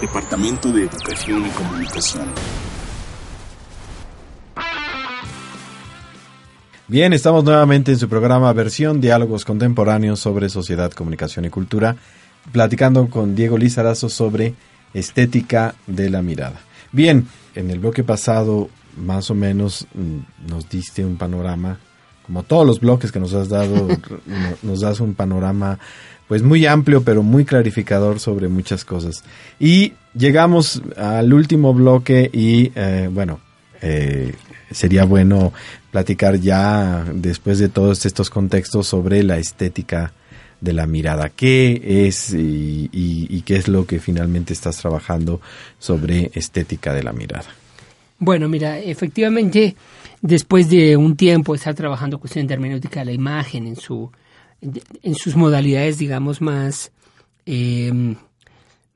Departamento 0.00 0.70
de 0.72 0.82
Educación 0.84 1.46
y 1.46 1.50
Comunicación. 1.50 2.26
Bien, 6.88 7.12
estamos 7.12 7.42
nuevamente 7.42 7.90
en 7.90 7.98
su 7.98 8.08
programa 8.08 8.52
Versión 8.52 9.00
Diálogos 9.00 9.44
Contemporáneos 9.44 10.20
sobre 10.20 10.48
Sociedad, 10.48 10.92
Comunicación 10.92 11.44
y 11.44 11.50
Cultura, 11.50 11.96
platicando 12.52 13.08
con 13.08 13.34
Diego 13.34 13.58
Lizarazo 13.58 14.08
sobre 14.08 14.54
estética 14.94 15.74
de 15.88 16.10
la 16.10 16.22
mirada. 16.22 16.60
Bien, 16.92 17.26
en 17.56 17.70
el 17.70 17.80
bloque 17.80 18.04
pasado 18.04 18.68
más 18.96 19.30
o 19.30 19.34
menos 19.34 19.86
mm, 19.94 20.50
nos 20.50 20.68
diste 20.68 21.04
un 21.04 21.16
panorama, 21.16 21.78
como 22.24 22.42
todos 22.42 22.66
los 22.66 22.80
bloques 22.80 23.12
que 23.12 23.20
nos 23.20 23.34
has 23.34 23.48
dado, 23.48 23.88
nos 24.62 24.80
das 24.80 25.00
un 25.00 25.14
panorama 25.14 25.78
pues 26.28 26.42
muy 26.42 26.66
amplio 26.66 27.02
pero 27.04 27.22
muy 27.22 27.44
clarificador 27.44 28.20
sobre 28.20 28.48
muchas 28.48 28.84
cosas. 28.84 29.22
Y 29.58 29.94
llegamos 30.14 30.82
al 30.96 31.32
último 31.32 31.72
bloque 31.74 32.30
y 32.32 32.72
eh, 32.74 33.08
bueno, 33.12 33.40
eh, 33.82 34.34
sería 34.70 35.04
bueno 35.04 35.52
platicar 35.90 36.36
ya 36.40 37.04
después 37.12 37.58
de 37.58 37.68
todos 37.68 38.04
estos 38.06 38.30
contextos 38.30 38.86
sobre 38.86 39.22
la 39.22 39.38
estética 39.38 40.12
de 40.66 40.74
la 40.74 40.86
mirada. 40.86 41.30
¿Qué 41.30 42.06
es 42.06 42.34
y, 42.34 43.42
qué 43.46 43.56
es 43.56 43.68
lo 43.68 43.86
que 43.86 44.00
finalmente 44.00 44.52
estás 44.52 44.76
trabajando 44.76 45.40
sobre 45.78 46.30
estética 46.34 46.92
de 46.92 47.02
la 47.02 47.12
mirada? 47.12 47.46
Bueno, 48.18 48.48
mira, 48.48 48.78
efectivamente, 48.78 49.76
después 50.20 50.68
de 50.68 50.96
un 50.96 51.16
tiempo 51.16 51.54
estar 51.54 51.74
trabajando 51.74 52.18
cuestiones 52.18 52.48
de 52.48 52.54
hermenéutica 52.54 53.00
de 53.00 53.06
la 53.06 53.12
imagen 53.12 53.66
en, 53.66 53.76
su, 53.76 54.10
en 54.60 55.14
sus 55.14 55.36
modalidades, 55.36 55.98
digamos, 55.98 56.40
más, 56.40 56.92
em, 57.46 58.16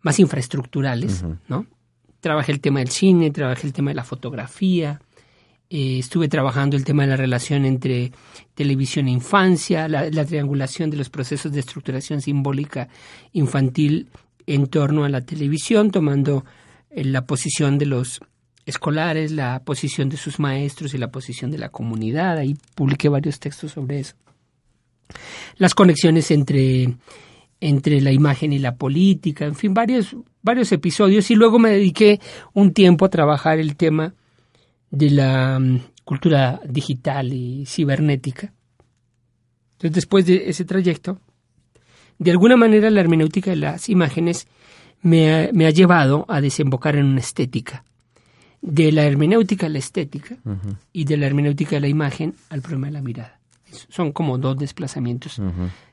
más 0.02 0.18
infraestructurales, 0.18 1.24
¿no? 1.48 1.66
Trabajé 2.20 2.52
el 2.52 2.60
tema 2.60 2.80
del 2.80 2.90
cine, 2.90 3.30
trabajé 3.30 3.66
el 3.66 3.72
tema 3.72 3.92
de 3.92 3.94
la 3.94 4.04
fotografía, 4.04 5.00
eh, 5.72 6.00
estuve 6.00 6.26
trabajando 6.26 6.76
el 6.76 6.84
tema 6.84 7.04
de 7.04 7.10
la 7.10 7.16
relación 7.16 7.64
entre 7.64 8.10
televisión 8.56 9.06
e 9.06 9.12
infancia, 9.12 9.86
la, 9.86 10.24
triangulación 10.24 10.90
de 10.90 10.96
los 10.96 11.10
procesos 11.10 11.52
de 11.52 11.60
estructuración 11.60 12.20
simbólica 12.20 12.88
infantil 13.32 14.08
en 14.48 14.66
torno 14.66 15.04
a 15.04 15.08
la 15.08 15.20
televisión, 15.20 15.92
tomando 15.92 16.44
eh, 16.90 17.04
la 17.04 17.24
posición 17.24 17.78
de 17.78 17.86
los 17.86 18.20
escolares, 18.66 19.30
la 19.30 19.62
posición 19.62 20.08
de 20.08 20.16
sus 20.16 20.40
maestros 20.40 20.92
y 20.92 20.98
la 20.98 21.12
posición 21.12 21.52
de 21.52 21.58
la 21.58 21.68
comunidad. 21.68 22.38
Ahí 22.38 22.56
publiqué 22.74 23.08
varios 23.08 23.38
textos 23.38 23.70
sobre 23.70 24.00
eso. 24.00 24.16
Las 25.56 25.76
conexiones 25.76 26.32
entre, 26.32 26.96
entre 27.60 28.00
la 28.00 28.10
imagen 28.10 28.52
y 28.52 28.58
la 28.58 28.74
política, 28.74 29.44
en 29.44 29.54
fin, 29.54 29.72
varios, 29.72 30.16
varios 30.42 30.72
episodios. 30.72 31.30
Y 31.30 31.36
luego 31.36 31.60
me 31.60 31.70
dediqué 31.70 32.18
un 32.54 32.72
tiempo 32.72 33.04
a 33.04 33.08
trabajar 33.08 33.60
el 33.60 33.76
tema 33.76 34.14
de 34.90 35.10
la 35.10 35.58
mm, 35.58 35.80
cultura 36.04 36.60
digital 36.68 37.32
y 37.32 37.64
cibernética. 37.66 38.52
Entonces, 39.72 39.94
después 39.94 40.26
de 40.26 40.50
ese 40.50 40.64
trayecto, 40.64 41.20
de 42.18 42.30
alguna 42.30 42.56
manera 42.56 42.90
la 42.90 43.00
hermenéutica 43.00 43.50
de 43.50 43.56
las 43.56 43.88
imágenes 43.88 44.46
me 45.02 45.48
ha, 45.66 45.70
llevado 45.70 46.26
a 46.28 46.40
desembocar 46.40 46.96
en 46.96 47.06
una 47.06 47.20
estética. 47.20 47.84
De 48.60 48.92
la 48.92 49.04
hermenéutica 49.04 49.66
a 49.66 49.70
la 49.70 49.78
estética 49.78 50.36
y 50.92 51.04
de 51.04 51.16
la 51.16 51.26
hermenéutica 51.26 51.76
de 51.76 51.80
la 51.80 51.88
imagen 51.88 52.34
al 52.50 52.60
problema 52.60 52.88
de 52.88 52.92
la 52.92 53.00
mirada. 53.00 53.40
Son 53.88 54.12
como 54.12 54.36
dos 54.36 54.58
desplazamientos 54.58 55.40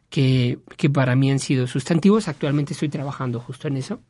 que, 0.10 0.60
que, 0.76 0.90
para 0.90 1.16
mí 1.16 1.32
han 1.32 1.40
sido 1.40 1.66
sustantivos. 1.66 2.28
Actualmente 2.28 2.74
estoy 2.74 2.90
trabajando 2.90 3.40
justo 3.40 3.70
en 3.70 3.78
eso. 3.78 4.02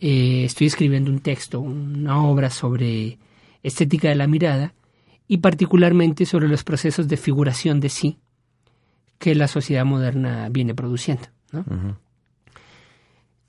Eh, 0.00 0.44
estoy 0.44 0.68
escribiendo 0.68 1.10
un 1.10 1.20
texto, 1.20 1.60
una 1.60 2.22
obra 2.22 2.48
sobre 2.48 3.18
estética 3.62 4.08
de 4.08 4.14
la 4.14 4.26
mirada 4.26 4.74
y 5.26 5.38
particularmente 5.38 6.26
sobre 6.26 6.48
los 6.48 6.64
procesos 6.64 7.08
de 7.08 7.16
figuración 7.16 7.80
de 7.80 7.88
sí 7.88 8.18
que 9.18 9.34
la 9.34 9.48
sociedad 9.48 9.84
moderna 9.84 10.48
viene 10.48 10.74
produciendo. 10.74 11.24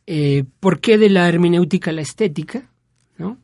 Eh, 0.07 0.43
¿Por 0.59 0.79
qué 0.79 0.97
de 0.97 1.09
la 1.09 1.29
hermenéutica 1.29 1.91
a 1.91 1.93
la 1.93 2.01
estética? 2.01 2.69
¿no? 3.17 3.37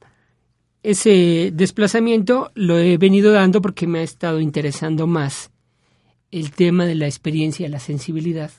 Ese 0.81 1.51
desplazamiento 1.53 2.51
lo 2.55 2.77
he 2.77 2.98
venido 2.98 3.31
dando 3.31 3.62
porque 3.62 3.88
me 3.88 4.00
ha 4.00 4.03
estado 4.03 4.39
interesando 4.39 5.07
más 5.07 5.51
el 6.31 6.51
tema 6.51 6.86
de 6.86 6.95
la 6.95 7.05
experiencia 7.05 7.69
la 7.69 7.79
sensibilidad 7.79 8.51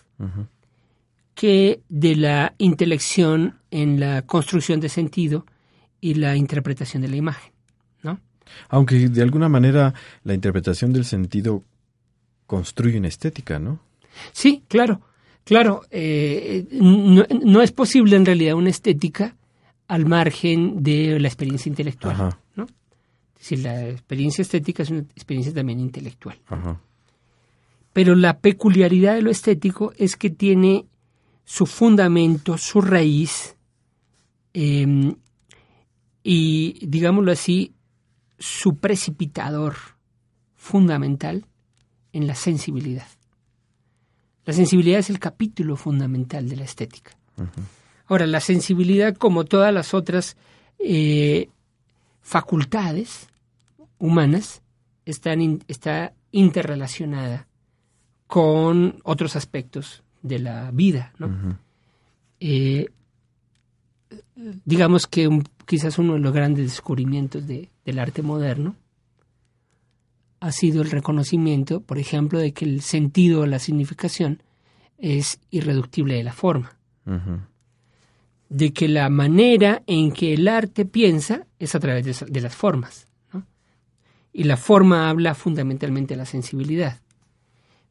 que 1.34 1.82
de 1.88 2.16
la 2.16 2.54
intelección 2.58 3.58
en 3.70 4.00
la 4.00 4.22
construcción 4.22 4.80
de 4.80 4.88
sentido 4.88 5.44
y 6.00 6.14
la 6.14 6.36
interpretación 6.36 7.02
de 7.02 7.08
la 7.08 7.16
imagen. 7.16 7.52
Aunque 8.68 9.08
de 9.08 9.22
alguna 9.22 9.48
manera 9.48 9.94
la 10.24 10.34
interpretación 10.34 10.92
del 10.92 11.04
sentido 11.04 11.62
construye 12.46 12.98
una 12.98 13.08
estética, 13.08 13.58
¿no? 13.58 13.80
Sí, 14.32 14.62
claro, 14.68 15.00
claro. 15.44 15.82
Eh, 15.90 16.66
no, 16.72 17.62
es 17.62 17.72
posible 17.72 18.16
en 18.16 18.26
realidad 18.26 18.54
una 18.54 18.70
estética 18.70 19.36
al 19.88 20.06
margen 20.06 20.82
de 20.82 21.18
la 21.20 21.28
experiencia 21.28 21.68
intelectual, 21.68 22.36
¿no? 22.54 22.64
Es 23.34 23.50
decir, 23.50 23.58
la 23.60 23.88
experiencia 23.88 24.42
estética 24.42 24.82
es 24.82 24.90
una 24.90 25.00
experiencia 25.00 25.52
también 25.52 25.80
intelectual. 25.80 26.38
Pero 27.92 28.14
la 28.14 28.38
peculiaridad 28.40 29.14
de 29.14 29.22
lo 29.22 29.30
estético 29.30 29.92
es 29.96 30.16
que 30.16 30.30
tiene 30.30 30.86
su 31.44 31.64
fundamento, 31.64 32.58
su 32.58 32.80
raíz, 32.80 33.56
em, 34.52 35.14
y 36.22 36.84
digámoslo 36.86 37.30
así, 37.30 37.75
su 38.38 38.76
precipitador 38.76 39.76
fundamental 40.54 41.46
en 42.12 42.26
la 42.26 42.34
sensibilidad. 42.34 43.06
La 44.44 44.52
sensibilidad 44.52 45.00
es 45.00 45.10
el 45.10 45.18
capítulo 45.18 45.76
fundamental 45.76 46.48
de 46.48 46.56
la 46.56 46.64
estética. 46.64 47.16
Ahora, 48.06 48.26
la 48.26 48.40
sensibilidad, 48.40 49.16
como 49.16 49.44
todas 49.44 49.74
las 49.74 49.92
otras 49.92 50.36
eh, 50.78 51.48
facultades 52.22 53.28
humanas, 53.98 54.62
están 55.04 55.62
está 55.68 56.12
interrelacionada 56.30 57.46
con 58.26 59.00
otros 59.04 59.36
aspectos 59.36 60.02
de 60.22 60.38
la 60.38 60.70
vida. 60.70 61.12
Eh, 62.40 62.86
digamos 64.64 65.06
que 65.06 65.28
un, 65.28 65.44
quizás 65.64 65.98
uno 65.98 66.14
de 66.14 66.20
los 66.20 66.32
grandes 66.32 66.64
descubrimientos 66.66 67.46
de, 67.46 67.70
del 67.86 67.98
arte 67.98 68.20
moderno 68.20 68.76
ha 70.40 70.52
sido 70.52 70.82
el 70.82 70.90
reconocimiento, 70.90 71.80
por 71.80 71.98
ejemplo, 71.98 72.38
de 72.38 72.52
que 72.52 72.66
el 72.66 72.82
sentido 72.82 73.40
o 73.40 73.46
la 73.46 73.58
significación 73.58 74.42
es 74.98 75.40
irreductible 75.50 76.14
de 76.14 76.24
la 76.24 76.34
forma. 76.34 76.76
De 78.50 78.72
que 78.74 78.88
la 78.88 79.08
manera 79.08 79.82
en 79.86 80.12
que 80.12 80.34
el 80.34 80.46
arte 80.46 80.84
piensa 80.84 81.46
es 81.58 81.74
a 81.74 81.80
través 81.80 82.26
de, 82.26 82.40
las 82.42 82.54
formas. 82.54 83.06
Y 84.32 84.44
la 84.44 84.58
forma 84.58 85.08
habla 85.08 85.34
fundamentalmente 85.34 86.12
a 86.12 86.18
la 86.18 86.26
sensibilidad. 86.26 87.00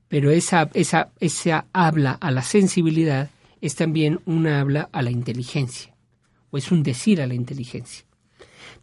Pero 0.08 0.30
esa, 0.30 0.70
esa, 0.76 1.10
esa 1.20 1.66
habla 1.74 2.12
a 2.12 2.30
la 2.30 2.44
sensibilidad 2.44 3.32
es 3.62 3.74
también 3.74 4.20
una 4.26 4.62
habla 4.62 4.88
a 4.92 5.02
la 5.02 5.10
inteligencia 5.10 5.96
es 6.58 6.72
un 6.72 6.84
decir 6.84 7.22
a 7.22 7.28
la 7.28 7.34
inteligencia. 7.34 8.05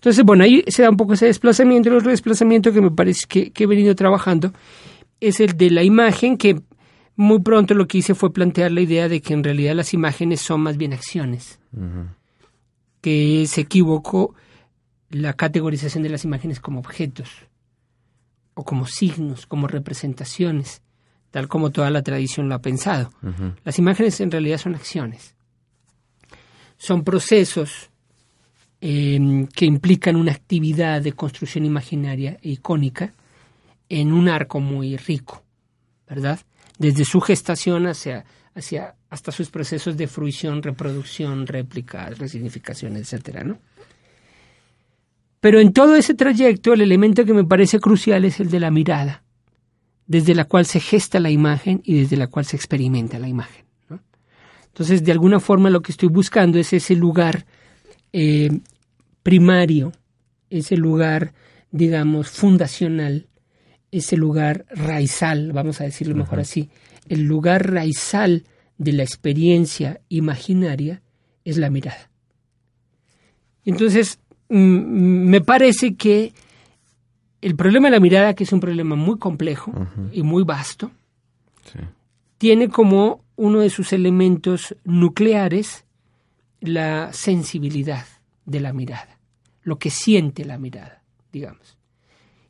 Entonces, 0.02 0.24
bueno, 0.24 0.42
ahí 0.42 0.64
se 0.66 0.82
da 0.82 0.90
un 0.90 0.96
poco 0.96 1.12
ese 1.12 1.26
desplazamiento. 1.26 1.88
El 1.88 1.94
otro 1.94 2.10
desplazamiento 2.10 2.72
que 2.72 2.80
me 2.80 2.90
parece 2.90 3.24
que, 3.28 3.52
he 3.56 3.66
venido 3.68 3.94
trabajando 3.94 4.52
es 5.20 5.38
el 5.38 5.56
de 5.56 5.70
la 5.70 5.84
imagen 5.84 6.36
que 6.36 6.60
muy 7.14 7.38
pronto 7.38 7.72
lo 7.74 7.86
que 7.86 7.98
hice 7.98 8.16
fue 8.16 8.32
plantear 8.32 8.72
la 8.72 8.80
idea 8.80 9.08
de 9.08 9.20
que 9.22 9.32
en 9.32 9.44
realidad 9.44 9.76
las 9.76 9.94
imágenes 9.94 10.40
son 10.40 10.60
más 10.62 10.76
bien 10.76 10.92
acciones, 10.92 11.60
que 13.00 13.46
se 13.46 13.60
equivocó 13.60 14.34
la 15.08 15.34
categorización 15.34 16.02
de 16.02 16.08
las 16.08 16.24
imágenes 16.24 16.58
como 16.58 16.80
objetos 16.80 17.30
o 18.54 18.64
como 18.64 18.86
signos, 18.88 19.46
como 19.46 19.68
representaciones, 19.68 20.82
tal 21.30 21.46
como 21.46 21.70
toda 21.70 21.90
la 21.90 22.02
tradición 22.02 22.48
lo 22.48 22.56
ha 22.56 22.60
pensado. 22.60 23.12
Las 23.62 23.78
imágenes 23.78 24.20
en 24.20 24.32
realidad 24.32 24.58
son 24.58 24.74
acciones, 24.74 25.36
son 26.76 27.04
procesos 27.04 27.91
em, 28.84 29.46
que 29.46 29.64
implican 29.64 30.16
una 30.16 30.32
actividad 30.32 31.00
de 31.00 31.12
construcción 31.12 31.64
imaginaria 31.64 32.36
e 32.42 32.50
icónica 32.50 33.14
en 33.88 34.12
un 34.12 34.28
arco 34.28 34.58
muy 34.58 34.96
rico, 34.96 35.44
¿verdad? 36.08 36.40
Desde 36.78 37.04
su 37.04 37.20
gestación 37.20 37.86
hacia, 37.86 38.24
hacia 38.56 38.96
hasta 39.08 39.30
sus 39.30 39.50
procesos 39.50 39.96
de 39.96 40.08
fruición, 40.08 40.64
reproducción, 40.64 41.46
réplica, 41.46 42.10
resignificación, 42.10 42.96
etcétera, 42.96 43.44
¿no? 43.44 43.58
Pero 45.38 45.60
en 45.60 45.72
todo 45.72 45.94
ese 45.94 46.14
trayecto, 46.14 46.72
el 46.72 46.80
elemento 46.80 47.24
que 47.24 47.34
me 47.34 47.44
parece 47.44 47.78
crucial 47.78 48.24
es 48.24 48.40
el 48.40 48.50
de 48.50 48.58
la 48.58 48.72
mirada, 48.72 49.22
desde 50.08 50.34
la 50.34 50.46
cual 50.46 50.66
se 50.66 50.80
gesta 50.80 51.20
la 51.20 51.30
imagen 51.30 51.82
y 51.84 52.00
desde 52.00 52.16
la 52.16 52.26
cual 52.26 52.46
se 52.46 52.56
experimenta 52.56 53.20
la 53.20 53.28
imagen. 53.28 53.64
Entonces, 54.66 55.04
de 55.04 55.12
alguna 55.12 55.38
forma, 55.38 55.70
lo 55.70 55.82
que 55.82 55.92
estoy 55.92 56.08
buscando 56.08 56.58
es 56.58 56.72
ese 56.72 56.96
lugar 56.96 57.46
eh, 58.12 58.50
primario, 59.22 59.92
ese 60.50 60.76
lugar, 60.76 61.32
digamos, 61.70 62.28
fundacional, 62.30 63.28
ese 63.90 64.16
lugar 64.16 64.64
raizal, 64.70 65.52
vamos 65.52 65.80
a 65.80 65.84
decirlo 65.84 66.14
mejor 66.14 66.40
así, 66.40 66.70
el 67.08 67.22
lugar 67.22 67.70
raizal 67.70 68.44
de 68.78 68.92
la 68.92 69.02
experiencia 69.02 70.00
imaginaria 70.08 71.02
es 71.44 71.56
la 71.58 71.70
mirada. 71.70 72.10
Entonces, 73.64 74.18
Mm, 74.52 75.30
me 75.30 75.40
parece 75.40 75.94
que 75.94 76.34
el 77.40 77.56
problema 77.56 77.88
de 77.88 77.92
la 77.92 78.00
mirada, 78.00 78.34
que 78.34 78.44
es 78.44 78.52
un 78.52 78.60
problema 78.60 78.96
muy 78.96 79.18
complejo 79.18 79.72
y 80.12 80.22
muy 80.22 80.44
vasto, 80.44 80.90
tiene 82.36 82.68
como 82.68 83.24
uno 83.36 83.60
de 83.60 83.70
sus 83.70 83.94
elementos 83.94 84.76
nucleares 84.84 85.86
la 86.60 87.14
sensibilidad 87.14 88.04
de 88.44 88.60
la 88.60 88.72
mirada, 88.72 89.18
lo 89.62 89.78
que 89.78 89.90
siente 89.90 90.44
la 90.44 90.58
mirada, 90.58 91.02
digamos. 91.32 91.76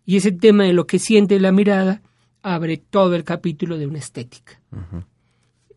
Y 0.04 0.16
ese 0.16 0.32
tema 0.32 0.64
de 0.64 0.72
lo 0.72 0.86
que 0.86 0.98
siente 0.98 1.38
la 1.38 1.52
mirada 1.52 2.02
abre 2.42 2.76
todo 2.76 3.14
el 3.14 3.24
capítulo 3.24 3.78
de 3.78 3.86
una 3.86 3.98
estética. 3.98 4.60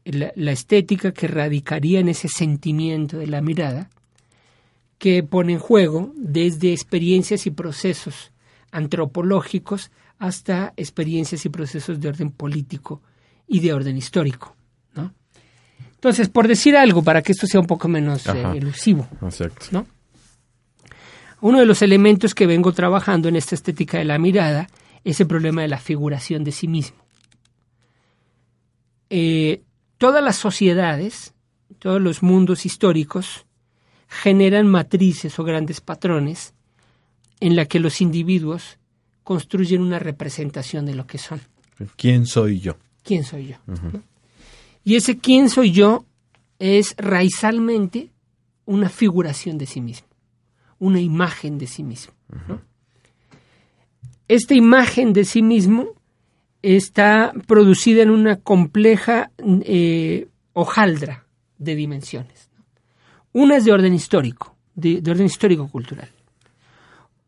la, 0.04 0.52
estética 0.52 1.12
que 1.12 1.28
radicaría 1.28 2.00
en 2.00 2.10
ese 2.10 2.28
sentimiento 2.28 3.18
de 3.18 3.28
la 3.28 3.42
mirada 3.42 3.90
que 4.98 5.24
pone 5.24 5.54
en 5.54 5.60
juego 5.60 6.14
desde 6.16 6.72
experiencias 6.72 7.46
y 7.46 7.52
procesos 7.52 8.32
antropológicos 8.72 9.92
hasta 10.18 10.74
experiencias 10.78 11.46
y 11.46 11.50
procesos 11.50 12.00
de 12.00 12.08
orden 12.08 12.32
político 12.32 13.02
y 13.48 13.60
de 13.60 13.74
orden 13.74 13.98
histórico. 13.98 14.56
¿no? 14.96 15.14
Entonces, 15.94 16.30
por 16.30 16.48
decir 16.48 16.76
algo, 16.76 17.04
para 17.04 17.22
que 17.22 17.32
esto 17.32 17.48
sea 17.48 17.60
un 17.60 17.68
poco 17.68 17.88
menos 17.88 18.26
eh, 18.28 18.44
elusivo, 18.56 19.08
¿no? 19.72 19.86
Uno 21.46 21.60
de 21.60 21.68
los 21.68 21.84
elementos 21.84 22.34
que 22.34 22.48
vengo 22.48 22.74
trabajando 22.74 23.30
en 23.30 23.36
esta 23.36 23.54
estética 23.54 24.00
de 24.00 24.06
la 24.06 24.18
mirada 24.18 24.68
es 25.04 25.20
el 25.20 25.28
problema 25.28 25.62
de 25.62 25.68
la 25.68 25.78
figuración 25.78 26.44
de 26.44 26.52
sí 26.52 26.68
mismo. 26.68 26.98
Eh, 29.12 29.62
todas 30.00 30.24
las 30.24 30.38
sociedades, 30.38 31.36
todos 31.78 32.02
los 32.02 32.24
mundos 32.24 32.66
históricos, 32.66 33.46
generan 34.08 34.66
matrices 34.68 35.38
o 35.38 35.44
grandes 35.44 35.82
patrones 35.82 36.56
en 37.40 37.56
la 37.56 37.66
que 37.66 37.80
los 37.80 38.02
individuos 38.02 38.80
construyen 39.24 39.84
una 39.84 40.00
representación 40.00 40.88
de 40.88 40.96
lo 40.96 41.06
que 41.06 41.20
son. 41.20 41.42
¿Quién 41.96 42.26
soy 42.26 42.60
yo? 42.60 42.76
¿Quién 43.04 43.24
soy 43.24 43.50
yo? 43.50 43.58
Y 44.84 44.96
ese 44.96 45.20
quién 45.20 45.50
soy 45.50 45.72
yo 45.72 46.06
es 46.58 46.96
raizalmente 46.98 48.10
una 48.66 48.90
figuración 48.90 49.60
de 49.60 49.68
sí 49.68 49.80
mismo, 49.80 50.08
una 50.80 51.00
imagen 51.00 51.58
de 51.58 51.68
sí 51.68 51.84
mismo. 51.84 52.14
Esta 54.28 54.56
imagen 54.56 55.14
de 55.14 55.26
sí 55.26 55.42
mismo 55.42 55.90
está 56.62 57.32
producida 57.46 58.02
en 58.02 58.10
una 58.10 58.38
compleja 58.38 59.32
eh, 59.38 60.28
hojaldra 60.54 61.26
de 61.58 61.76
dimensiones. 61.76 62.50
Una 63.34 63.58
es 63.58 63.66
de 63.66 63.72
orden 63.72 63.94
histórico, 63.94 64.56
de, 64.74 65.02
orden 65.08 65.26
histórico-cultural. 65.26 66.10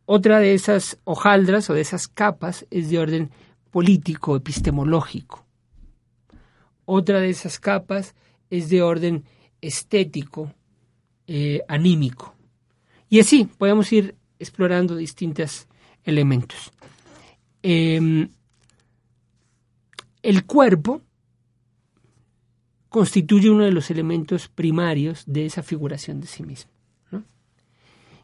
Otra 0.05 0.39
de 0.39 0.53
esas 0.53 0.97
hojaldras 1.03 1.69
o 1.69 1.73
de 1.73 1.81
esas 1.81 2.07
capas 2.07 2.65
es 2.71 2.89
de 2.89 2.97
orden 2.97 3.29
político, 3.71 4.35
epistemológico. 4.35 5.45
Otra 6.85 7.19
de 7.19 7.29
esas 7.29 7.59
capas 7.59 8.15
es 8.49 8.69
de 8.69 8.81
orden 8.81 9.25
estético, 9.61 10.53
eh. 11.27 11.61
Y 13.09 13.19
así 13.19 13.45
podemos 13.45 13.91
ir 13.91 14.15
explorando 14.39 14.95
distintos 14.95 15.67
elementos. 16.03 16.71
Em, 17.63 18.29
el 20.21 20.45
cuerpo 20.45 21.01
constituye 22.89 23.49
uno 23.49 23.63
de 23.63 23.71
los 23.71 23.91
elementos 23.91 24.47
primarios 24.47 25.23
de 25.25 25.45
esa 25.45 25.63
figuración 25.63 26.21
de 26.21 26.27
sí 26.27 26.43
mismo. 26.43 26.71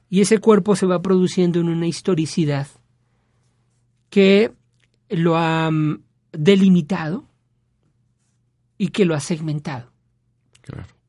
Y 0.10 0.22
ese 0.22 0.38
cuerpo 0.38 0.76
se 0.76 0.86
va 0.86 1.02
produciendo 1.02 1.60
en 1.60 1.70
una 1.70 1.88
historicidad 1.88 2.68
que 4.12 4.54
lo 5.10 5.38
ha 5.38 5.72
mm, 5.72 6.04
delimitado 6.32 7.26
y 8.78 8.90
que 8.90 9.06
lo 9.06 9.16
ha 9.16 9.20
segmentado. 9.20 9.92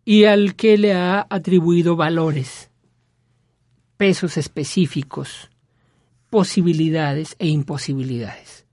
Y 0.06 0.24
al 0.24 0.54
que 0.54 0.78
le 0.78 0.94
ha 0.94 1.26
atribuido 1.28 1.96
valores, 1.96 2.70
pesos 3.96 4.36
específicos, 4.36 5.50
posibilidades 6.30 7.36
e 7.38 7.48
imposibilidades. 7.48 8.66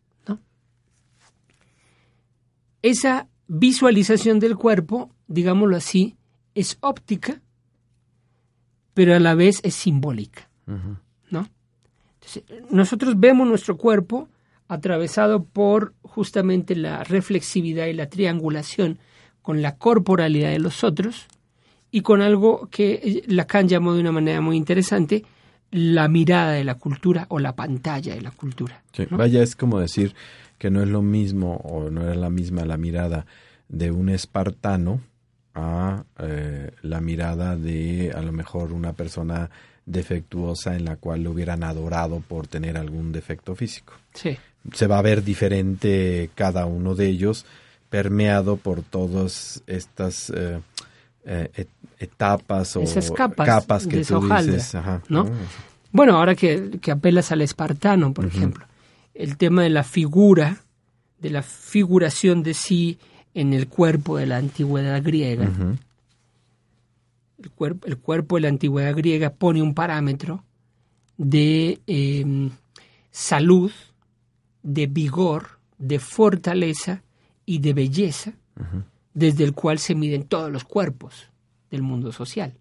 Esa 2.82 3.28
visualización 3.48 4.40
del 4.40 4.56
cuerpo, 4.56 5.12
digámoslo 5.28 5.76
así, 5.76 6.18
es 6.56 6.78
óptica, 6.82 7.42
pero 8.96 9.16
a 9.16 9.20
la 9.20 9.36
vez 9.36 9.60
es 9.64 9.76
simbólica. 9.76 10.50
¿no? 11.30 11.48
nosotros 12.70 13.20
vemos 13.20 13.48
nuestro 13.48 13.78
cuerpo 13.78 14.30
atravesado 14.68 15.44
por 15.44 15.94
justamente 16.02 16.76
la 16.76 17.04
reflexividad 17.04 17.88
y 17.88 17.94
la 17.94 18.10
triangulación 18.10 19.00
con 19.42 19.62
la 19.62 19.78
corporalidad 19.78 20.50
de 20.50 20.60
los 20.60 20.84
otros 20.84 21.28
y 21.92 22.02
con 22.02 22.22
algo 22.22 22.68
que 22.72 22.94
eh, 22.94 23.24
Lacan 23.28 23.68
llamó 23.68 23.94
de 23.94 24.02
una 24.02 24.12
manera 24.12 24.42
muy 24.42 24.58
interesante 24.58 25.24
la 25.72 26.08
mirada 26.08 26.54
de 26.54 26.64
la 26.64 26.76
cultura 26.76 27.26
o 27.30 27.40
la 27.40 27.56
pantalla 27.56 28.16
de 28.16 28.22
la 28.22 28.32
cultura. 28.32 28.84
Vaya, 29.12 29.42
es 29.42 29.56
como 29.56 29.80
decir, 29.80 30.14
que 30.58 30.70
no 30.70 30.82
es 30.82 30.90
lo 30.90 31.02
mismo 31.02 31.56
o 31.64 31.90
no 31.90 32.12
es 32.12 32.18
la 32.18 32.30
misma 32.30 32.66
la 32.66 32.78
mirada 32.78 33.26
de 33.70 33.92
un 33.92 34.10
espartano 34.10 35.02
a 35.56 36.04
eh, 36.20 36.72
la 36.82 37.02
mirada 37.02 37.56
de 37.56 38.12
a 38.16 38.22
lo 38.22 38.32
mejor 38.32 38.74
una 38.74 38.94
persona 38.94 39.50
defectuosa 39.86 40.76
en 40.76 40.86
la 40.86 40.98
cual 40.98 41.24
lo 41.24 41.32
hubieran 41.32 41.64
adorado 41.64 42.22
por 42.26 42.48
tener 42.48 42.78
algún 42.78 43.12
defecto 43.12 43.56
físico. 43.56 43.94
Sí. 44.14 44.38
Se 44.74 44.88
va 44.88 45.00
a 45.00 45.02
ver 45.02 45.24
diferente 45.24 46.30
cada 46.36 46.66
uno 46.66 46.96
de 46.96 47.08
ellos, 47.08 47.46
permeado 47.90 48.58
por 48.58 48.84
todas 48.84 49.64
estas 49.68 50.30
eh, 50.30 50.60
eh, 51.26 51.66
etapas 52.02 52.76
o 52.76 52.84
capas, 53.14 53.88
que 53.88 54.04
tú 54.04 54.22
dices. 54.22 54.76
¿no? 55.08 55.30
Bueno, 55.92 56.18
ahora 56.18 56.36
que, 56.36 56.80
que 56.82 56.92
apelas 56.92 57.32
al 57.32 57.42
espartano, 57.42 58.14
por 58.14 58.26
ejemplo, 58.26 58.66
el 59.14 59.38
tema 59.38 59.62
de 59.62 59.70
la 59.70 59.84
figura, 59.84 60.64
de 61.20 61.30
la 61.30 61.44
figuración 61.44 62.44
de 62.44 62.54
sí 62.54 62.98
en 63.34 63.54
el 63.54 63.68
cuerpo 63.68 64.18
de 64.18 64.26
la 64.26 64.38
antigüedad 64.38 65.02
griega. 65.04 65.50
el, 67.44 67.52
cuerpo, 67.52 67.88
el, 67.88 67.98
cuerpo, 67.98 68.36
de 68.36 68.42
la 68.42 68.48
antigüedad 68.50 68.96
griega 68.96 69.30
pone 69.30 69.62
un 69.62 69.74
parámetro 69.74 70.44
de 71.18 71.80
em, 71.86 72.50
salud, 73.12 73.72
de 74.64 74.88
vigor, 74.88 75.60
de 75.78 76.00
fortaleza 76.00 77.04
y 77.46 77.60
de 77.60 77.74
belleza, 77.74 78.34
desde 79.14 79.44
el 79.44 79.54
cual 79.54 79.78
se 79.78 79.94
miden 79.94 80.24
todos 80.24 80.52
los 80.52 80.64
cuerpos 80.64 81.31
del 81.72 81.82
mundo 81.82 82.12
social. 82.12 82.54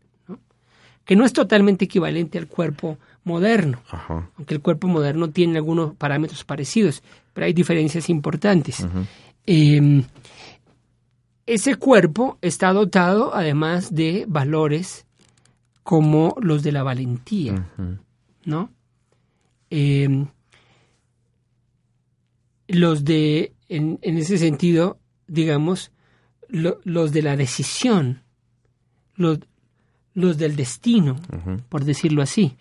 Que 1.04 1.16
no 1.16 1.24
es 1.24 1.32
totalmente 1.32 1.86
equivalente 1.86 2.38
al 2.38 2.46
cuerpo 2.46 2.96
moderno, 3.24 3.82
aunque 4.36 4.54
el 4.54 4.60
cuerpo 4.60 4.86
moderno 4.86 5.30
tiene 5.30 5.56
algunos 5.58 5.94
parámetros 5.96 6.44
parecidos, 6.44 7.02
pero 7.32 7.46
hay 7.46 7.52
diferencias 7.52 8.08
importantes. 8.08 8.86
Em, 9.44 10.04
ese 11.46 11.74
cuerpo 11.74 12.38
está 12.40 12.72
dotado 12.72 13.34
además 13.34 13.92
de 13.92 14.24
valores 14.28 15.06
como 15.82 16.36
los 16.40 16.62
de 16.62 16.72
la 16.72 16.84
valentía, 16.84 17.66
¿no? 18.44 18.70
Eh, 19.70 20.26
los 22.68 23.04
de, 23.04 23.52
en, 23.68 23.98
ese 24.02 24.38
sentido, 24.38 24.98
digamos, 25.26 25.90
los 26.48 27.12
de 27.12 27.22
la 27.22 27.36
decisión, 27.36 28.22
los, 29.20 29.38
los 30.14 30.38
del 30.38 30.56
destino, 30.56 31.16
por 31.68 31.84
decirlo 31.84 32.22
así. 32.22 32.56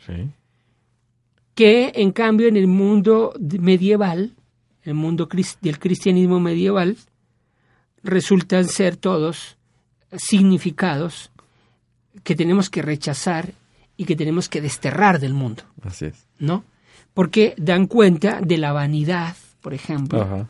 Que 1.55 1.91
en 1.95 2.11
cambio 2.11 2.47
en 2.47 2.57
el 2.57 2.67
mundo 2.67 3.33
medieval, 3.39 4.33
el 4.83 4.93
mundo 4.93 5.27
del 5.61 5.79
cristianismo 5.79 6.39
medieval, 6.39 6.97
resultan 8.03 8.65
ser 8.65 8.95
todos 8.97 9.57
significados 10.17 11.31
que 12.23 12.35
tenemos 12.35 12.69
que 12.69 12.81
rechazar 12.81 13.53
y 13.97 14.05
que 14.05 14.15
tenemos 14.15 14.49
que 14.49 14.61
desterrar 14.61 15.19
del 15.19 15.33
mundo. 15.33 15.63
Así 15.81 16.05
es. 16.05 16.27
¿No? 16.39 16.63
Porque 17.13 17.53
dan 17.57 17.87
cuenta 17.87 18.41
de 18.41 18.57
la 18.57 18.71
vanidad, 18.71 19.35
por 19.61 19.73
ejemplo, 19.73 20.47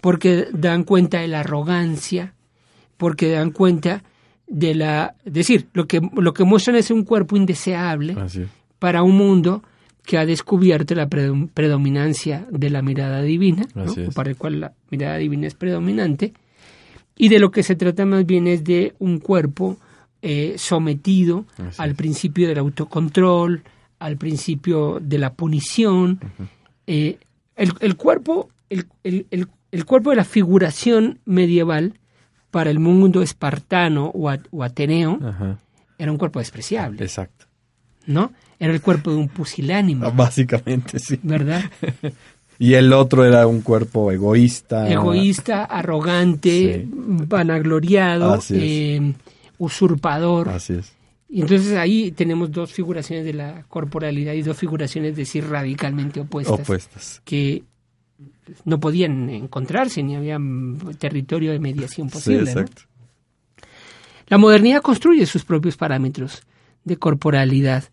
porque 0.00 0.48
dan 0.52 0.84
cuenta 0.84 1.20
de 1.20 1.28
la 1.28 1.40
arrogancia, 1.40 2.34
porque 2.96 3.30
dan 3.30 3.50
cuenta 3.50 4.02
de 4.52 4.74
la... 4.74 5.14
Es 5.24 5.32
decir, 5.32 5.66
lo 5.72 5.86
que, 5.86 6.00
lo 6.14 6.34
que 6.34 6.44
muestran 6.44 6.76
es 6.76 6.90
un 6.90 7.04
cuerpo 7.04 7.36
indeseable 7.36 8.14
para 8.78 9.02
un 9.02 9.16
mundo 9.16 9.62
que 10.04 10.18
ha 10.18 10.26
descubierto 10.26 10.94
la 10.94 11.08
predominancia 11.08 12.46
de 12.50 12.70
la 12.70 12.82
mirada 12.82 13.22
divina, 13.22 13.66
para 14.14 14.30
el 14.30 14.36
cual 14.36 14.60
la 14.60 14.72
mirada 14.90 15.16
divina 15.16 15.46
es 15.46 15.54
predominante, 15.54 16.34
y 17.16 17.28
de 17.28 17.38
lo 17.38 17.50
que 17.50 17.62
se 17.62 17.76
trata 17.76 18.04
más 18.04 18.26
bien 18.26 18.46
es 18.46 18.62
de 18.64 18.94
un 18.98 19.20
cuerpo 19.20 19.78
eh, 20.20 20.54
sometido 20.58 21.46
al 21.78 21.94
principio 21.94 22.48
del 22.48 22.58
autocontrol, 22.58 23.62
al 24.00 24.16
principio 24.16 24.98
de 25.00 25.18
la 25.18 25.32
punición. 25.32 26.20
Eh, 26.86 27.18
el, 27.56 27.96
cuerpo, 27.96 28.50
el, 28.68 28.86
el, 29.02 29.84
cuerpo 29.86 30.10
de 30.10 30.16
la 30.16 30.24
figuración 30.24 31.20
medieval 31.24 31.94
para 32.52 32.70
el 32.70 32.78
mundo 32.78 33.22
espartano 33.22 34.12
o, 34.14 34.30
ateneo 34.62 35.18
era 35.98 36.12
un 36.12 36.18
cuerpo 36.18 36.38
despreciable. 36.38 37.02
Exacto. 37.02 37.46
¿No? 38.06 38.32
Era 38.60 38.72
el 38.72 38.80
cuerpo 38.80 39.10
de 39.10 39.16
un 39.16 39.28
pusilánimo. 39.28 40.12
Básicamente, 40.12 40.98
sí. 40.98 41.18
¿Verdad? 41.22 41.64
y 42.58 42.74
el 42.74 42.92
otro 42.92 43.24
era 43.24 43.46
un 43.46 43.62
cuerpo 43.62 44.12
egoísta. 44.12 44.88
Egoísta, 44.88 45.64
arrogante, 45.64 46.86
vanagloriado, 46.86 48.38
eh, 48.50 49.14
usurpador. 49.58 50.50
Así 50.50 50.74
es. 50.74 50.92
Y 51.30 51.40
entonces 51.40 51.74
ahí 51.78 52.12
tenemos 52.12 52.52
dos 52.52 52.70
figuraciones 52.70 53.24
de 53.24 53.32
la 53.32 53.64
corporalidad 53.68 54.34
y 54.34 54.42
dos 54.42 54.58
figuraciones, 54.58 55.16
decir, 55.16 55.48
radicalmente 55.48 56.20
opuestas. 56.20 56.60
Opuestas. 56.60 57.22
Que 57.24 57.62
no 58.64 58.80
podían 58.80 59.30
encontrarse 59.30 60.02
ni 60.02 60.16
había 60.16 60.38
territorio 60.98 61.52
de 61.52 61.58
mediación 61.58 62.08
posible. 62.10 62.50
exacto. 62.50 62.82
La 64.28 64.38
modernidad 64.38 64.82
construye 64.82 65.26
sus 65.26 65.44
propios 65.44 65.76
parámetros 65.76 66.42
de 66.84 66.96
corporalidad. 66.96 67.84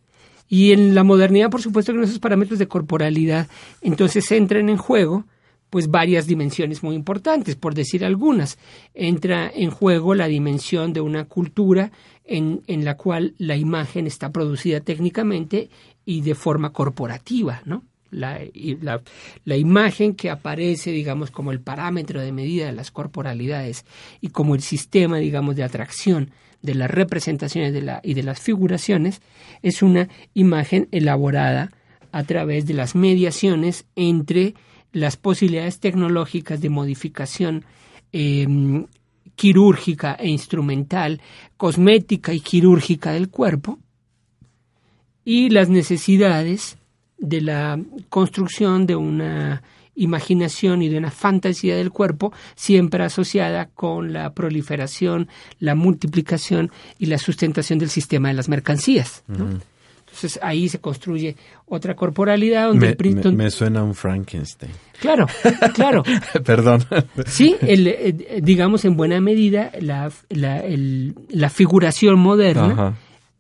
Y 0.47 0.71
en 0.71 0.95
la 0.95 1.03
modernidad, 1.03 1.49
por 1.49 1.61
supuesto, 1.61 1.93
que 1.93 2.01
esos 2.01 2.19
parámetros 2.19 2.57
de 2.57 2.67
corporalidad 2.67 3.47
entonces 3.81 4.31
entran 4.31 4.69
en 4.69 4.77
juego 4.77 5.25
pues 5.69 5.91
varias 5.91 6.25
dimensiones 6.25 6.81
muy 6.81 6.95
importantes, 6.95 7.55
por 7.55 7.75
decir 7.75 8.03
algunas. 8.03 8.57
Entra 8.93 9.51
en 9.53 9.69
juego 9.69 10.15
la 10.15 10.27
dimensión 10.27 10.93
de 10.93 11.01
una 11.01 11.25
cultura 11.25 11.91
en, 12.25 12.61
en 12.65 12.85
la 12.85 12.97
cual 12.97 13.35
la 13.37 13.55
imagen 13.55 14.07
está 14.07 14.31
producida 14.31 14.79
técnicamente 14.79 15.69
y 16.05 16.21
de 16.21 16.33
forma 16.33 16.71
corporativa, 16.71 17.61
¿no? 17.65 17.83
La, 18.11 18.39
la, 19.45 19.57
imagen 19.57 20.15
que 20.15 20.31
aparece, 20.31 20.91
digamos, 20.91 21.29
como 21.29 21.51
el 21.51 21.59
parámetro 21.59 22.21
de 22.21 22.31
medida 22.31 22.65
de 22.65 22.71
las 22.71 22.89
corporalidades 22.89 23.85
y 24.19 24.29
como 24.29 24.55
el 24.55 24.61
sistema, 24.61 25.17
digamos, 25.17 25.55
de 25.55 25.63
atracción 25.63 26.31
de 26.61 26.75
las 26.75 26.89
representaciones 26.89 27.71
de 27.71 27.81
la, 27.81 28.01
y 28.03 28.15
de 28.15 28.23
las 28.23 28.39
figuraciones, 28.39 29.21
es 29.61 29.81
una 29.81 30.09
imagen 30.33 30.87
elaborada 30.91 31.71
a 32.11 32.23
través 32.23 32.65
de 32.65 32.73
las 32.73 32.95
mediaciones 32.95 33.85
entre 33.95 34.55
las 34.91 35.15
posibilidades 35.15 35.79
tecnológicas 35.79 36.61
de 36.61 36.69
modificación 36.69 37.63
em, 38.11 38.87
quirúrgica 39.35 40.15
e 40.19 40.27
instrumental, 40.29 41.21
cosmética 41.57 42.33
y 42.33 42.39
quirúrgica 42.39 43.13
del 43.13 43.29
cuerpo, 43.29 43.79
y 45.23 45.49
las 45.49 45.69
necesidades 45.69 46.78
de 47.19 47.41
la 47.41 47.79
construcción 48.09 48.85
de 48.85 48.95
una 48.95 49.61
imaginación 49.95 50.81
y 50.81 50.89
de 50.89 50.97
una 50.97 51.11
fantasía 51.11 51.75
del 51.75 51.91
cuerpo 51.91 52.31
siempre 52.55 53.03
asociada 53.03 53.67
con 53.67 54.13
la 54.13 54.33
proliferación, 54.33 55.27
la 55.59 55.75
multiplicación 55.75 56.71
y 56.97 57.07
la 57.07 57.17
sustentación 57.17 57.79
del 57.79 57.89
sistema 57.89 58.29
de 58.29 58.35
las 58.35 58.49
mercancías. 58.49 59.23
Entonces 59.27 60.39
ahí 60.41 60.69
se 60.69 60.79
construye 60.79 61.35
otra 61.67 61.95
corporalidad 61.95 62.69
donde 62.69 62.97
me, 62.99 63.31
me, 63.31 63.51
suena 63.51 63.83
un 63.83 63.93
Frankenstein. 63.93 64.71
Claro, 64.99 65.27
claro. 65.75 66.03
Perdón. 66.45 66.83
Sí, 67.27 67.55
el, 67.61 67.87
eh, 67.87 68.39
digamos 68.41 68.85
en 68.85 68.97
buena 68.97 69.21
medida 69.21 69.71
la, 69.79 70.11
la, 70.29 70.61
el, 70.61 71.13
la 71.29 71.49
figuración 71.49 72.17
moderna. 72.19 72.97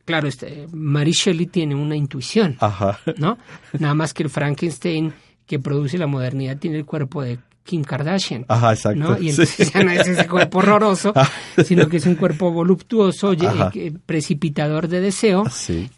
Claro, 0.09 0.27
este, 0.27 0.65
Mary 0.71 1.11
Shelley 1.11 1.45
tiene 1.45 1.75
una 1.75 1.95
intuición, 1.95 2.57
Ajá. 2.61 2.99
¿no? 3.17 3.37
Nada 3.77 3.93
más 3.93 4.11
que 4.11 4.23
el 4.23 4.31
Frankenstein 4.31 5.13
que 5.45 5.59
produce 5.59 5.99
la 5.99 6.07
modernidad 6.07 6.57
tiene 6.57 6.77
el 6.77 6.85
cuerpo 6.85 7.21
de 7.21 7.37
Kim 7.63 7.83
Kardashian. 7.83 8.43
Ajá, 8.47 8.73
exacto. 8.73 8.99
¿no? 8.99 9.21
Y 9.21 9.29
entonces 9.29 9.71
ya 9.71 9.83
no 9.83 9.91
es 9.91 10.07
ese 10.07 10.27
cuerpo 10.27 10.57
horroroso, 10.57 11.13
ah. 11.15 11.29
sino 11.63 11.87
que 11.87 11.97
es 11.97 12.07
un 12.07 12.15
cuerpo 12.15 12.51
voluptuoso, 12.51 13.33
eh, 13.33 13.93
precipitador 14.03 14.87
de 14.87 14.99
deseo, 14.99 15.43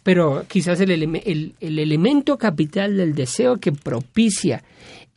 pero 0.02 0.44
quizás 0.46 0.78
el, 0.80 0.90
el, 0.90 1.54
el, 1.58 1.78
elemento 1.78 2.36
capital 2.36 2.98
del 2.98 3.14
deseo 3.14 3.56
que 3.56 3.72
propicia 3.72 4.62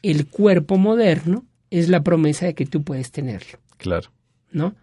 el 0.04 0.28
cuerpo 0.28 0.78
moderno 0.78 1.44
es 1.70 1.90
la 1.90 2.02
promesa 2.02 2.46
de 2.46 2.54
que 2.54 2.66
tú 2.66 2.82
puedes 2.82 3.12
tenerlo. 3.12 3.60
Claro. 3.78 4.10
¿No? 4.54 4.74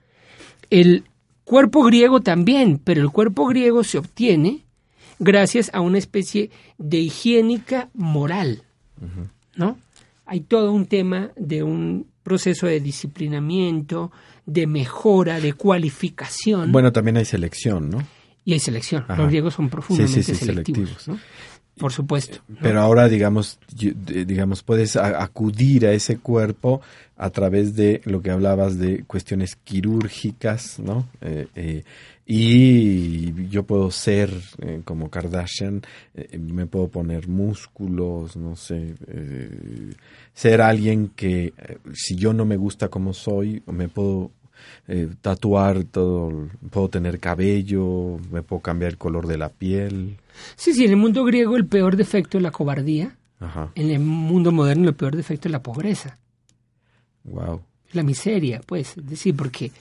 El 0.69 1.05
cuerpo 1.45 1.83
griego 1.83 2.21
también, 2.21 2.79
pero 2.83 3.03
el 3.03 3.11
cuerpo 3.11 3.47
griego 3.47 3.85
se 3.85 3.99
obtiene 3.99 4.65
gracias 5.19 5.71
a 5.73 5.81
una 5.81 5.99
especie 5.99 6.51
de 6.79 6.99
higiénica 6.99 7.89
moral, 7.95 8.63
¿no? 9.57 9.77
hay 10.33 10.41
todo 10.41 10.73
un 10.73 10.87
tema 10.87 11.31
de 11.37 11.63
un 11.63 12.07
proceso 12.23 12.67
de 12.67 12.81
disciplinamiento, 12.81 14.11
de 14.47 14.67
mejora, 14.67 15.41
de 15.41 15.53
cualificación. 15.53 16.73
Bueno, 16.73 16.91
también 16.91 17.19
hay 17.19 17.27
selección, 17.27 17.91
¿no? 17.91 18.03
Y 18.45 18.55
hay 18.55 18.59
selección. 18.59 19.05
Los 19.09 19.29
griegos 19.29 19.55
son 19.55 19.69
profundamente 19.69 20.23
selectivos. 20.23 21.07
¿no? 21.07 21.19
Por 21.79 21.93
supuesto. 21.93 22.39
Pero 22.61 22.81
ahora, 22.81 23.09
digamos, 23.09 23.59
digamos, 23.75 24.63
puedes 24.63 24.97
acudir 24.97 25.87
a 25.87 25.93
ese 25.93 26.19
cuerpo 26.19 26.83
a 27.17 27.31
través 27.31 27.75
de 27.75 28.03
lo 28.05 28.21
que 28.21 28.31
hablabas 28.31 28.79
de 28.79 29.05
cuestiones 29.05 29.57
quirúrgicas, 29.57 30.79
¿no? 30.79 31.09
Eh, 31.21 31.47
eh, 31.55 31.85
y 32.25 33.49
yo 33.49 33.65
puedo 33.65 33.91
ser 33.91 34.31
eh, 34.61 34.83
como 34.85 35.11
Kardashian, 35.11 35.83
eh, 36.15 36.39
me 36.39 36.67
puedo 36.67 36.89
poner 36.89 37.29
músculos, 37.29 38.37
no 38.37 38.55
sé, 38.55 38.95
eh, 39.09 39.93
ser 40.33 40.61
alguien 40.61 41.09
que 41.09 41.53
si 41.93 42.15
yo 42.17 42.33
no 42.33 42.45
me 42.45 42.57
gusta 42.57 42.89
como 42.89 43.13
soy, 43.13 43.63
me 43.67 43.89
puedo 43.89 44.31
tatuar 45.21 45.85
todo, 45.85 46.49
puedo 46.71 46.89
tener 46.89 47.19
cabello, 47.19 48.19
me 48.31 48.43
puedo 48.43 48.61
cambiar 48.61 48.93
el 48.93 48.99
color 48.99 49.27
de 49.27 49.39
la 49.39 49.49
piel. 49.49 50.17
Sí, 50.57 50.73
sí, 50.73 50.85
en 50.85 50.91
el 50.91 50.97
mundo 50.97 51.25
griego 51.25 51.57
el 51.57 51.67
peor 51.67 51.97
defecto 51.97 52.39
es 52.39 52.43
la 52.43 52.51
cobardía. 52.51 53.17
En 53.75 53.91
el 53.91 53.99
mundo 53.99 54.53
moderno 54.53 54.89
el 54.89 54.95
peor 54.95 55.17
defecto 55.17 55.49
es 55.49 55.53
la 55.53 55.63
pobreza. 55.63 56.19
Wow. 57.25 57.61
La 57.93 58.03
miseria, 58.03 58.61
pues, 58.65 58.97
es 58.97 59.07
decir, 59.07 59.35
porque 59.37 59.73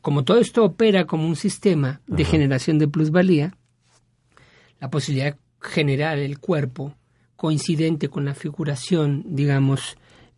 como 0.00 0.24
todo 0.24 0.38
esto 0.38 0.64
opera 0.64 1.06
como 1.06 1.26
un 1.26 1.36
sistema 1.36 2.00
de 2.06 2.24
generación 2.24 2.78
de 2.78 2.88
plusvalía, 2.88 3.56
la 4.80 4.90
posibilidad 4.90 5.32
de 5.32 5.38
generar 5.60 6.18
el 6.18 6.38
cuerpo 6.38 6.94
coincidente 7.36 8.08
con 8.08 8.24
la 8.24 8.34
figuración, 8.34 9.24
digamos, 9.26 9.96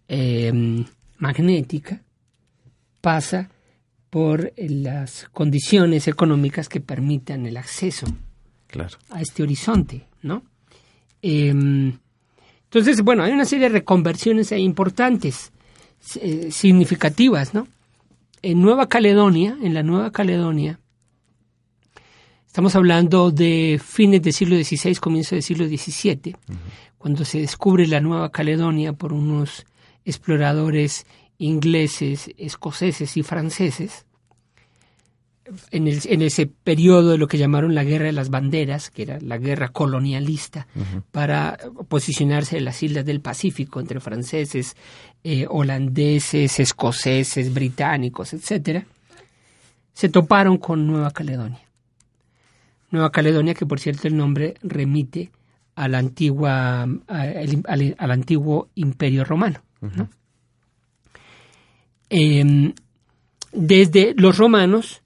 em, 0.09 0.85
magnética, 1.19 2.03
pasa 3.07 3.51
por 4.11 4.53
las 4.57 5.29
condiciones 5.31 6.09
económicas 6.09 6.69
que 6.69 6.81
permitan 6.81 7.47
el 7.47 7.57
acceso 7.57 8.05
a 9.11 9.21
este 9.21 9.45
horizonte, 9.45 10.09
¿no? 10.23 10.43
Em, 11.23 11.97
entonces, 12.65 13.03
bueno, 13.03 13.23
hay 13.23 13.31
una 13.31 13.45
serie 13.45 13.69
de 13.69 13.75
reconversiones 13.75 14.51
importantes, 14.51 15.53
eh, 16.21 16.49
significativas, 16.51 17.55
¿no? 17.55 17.69
en 18.43 18.61
Nueva 18.61 18.89
Caledonia, 18.89 19.57
en 19.63 19.73
la 19.73 19.85
Nueva 19.85 20.11
Caledonia, 20.11 20.81
estamos 22.45 22.75
hablando 22.75 23.31
de 23.31 23.81
fines 23.81 24.21
del 24.21 24.33
siglo 24.33 24.57
XVI, 24.57 24.97
comienzo 24.97 25.37
del 25.37 25.45
siglo 25.45 25.69
XVII, 25.69 26.35
cuando 26.99 27.25
se 27.25 27.39
descubre 27.39 27.87
la 27.87 28.01
Nueva 28.01 28.33
Caledonia 28.33 28.95
por 28.95 29.13
unos 29.13 29.65
exploradores 30.05 31.07
ingleses, 31.39 32.31
escoceses 32.37 33.17
y 33.17 33.23
franceses, 33.23 34.07
en, 35.71 36.23
ese 36.23 36.47
periodo 36.47 37.13
de 37.13 37.19
lo 37.19 37.29
que 37.29 37.39
llamaron 37.39 37.75
la 37.75 37.85
Guerra 37.85 38.07
de 38.07 38.13
las 38.13 38.31
Banderas, 38.31 38.91
que 38.91 39.03
era 39.03 39.19
la 39.21 39.39
guerra 39.39 39.69
colonialista, 39.69 40.67
para 41.13 41.57
posicionarse 41.89 42.59
en 42.59 42.65
las 42.65 42.83
islas 42.83 43.05
del 43.05 43.21
Pacífico 43.21 43.81
entre 43.81 44.01
franceses, 44.01 44.77
eh, 45.23 45.47
holandeses, 45.49 46.59
escoceses, 46.59 47.53
británicos, 47.55 48.33
etc., 48.33 48.85
se 49.93 50.09
toparon 50.09 50.59
con 50.59 50.87
Nueva 50.87 51.11
Caledonia. 51.11 51.63
Nueva 52.91 53.11
Caledonia, 53.11 53.55
que 53.55 53.67
por 53.67 53.81
cierto 53.81 54.09
el 54.09 54.17
nombre 54.17 54.55
remite 54.63 55.31
a 55.75 55.89
la 55.89 55.99
antigua, 55.99 56.83
al, 57.07 58.11
antiguo 58.11 58.69
imperio 58.75 59.25
romano. 59.25 59.61
Em, 62.09 62.73
desde 63.53 64.15
los 64.17 64.37
romanos 64.39 65.03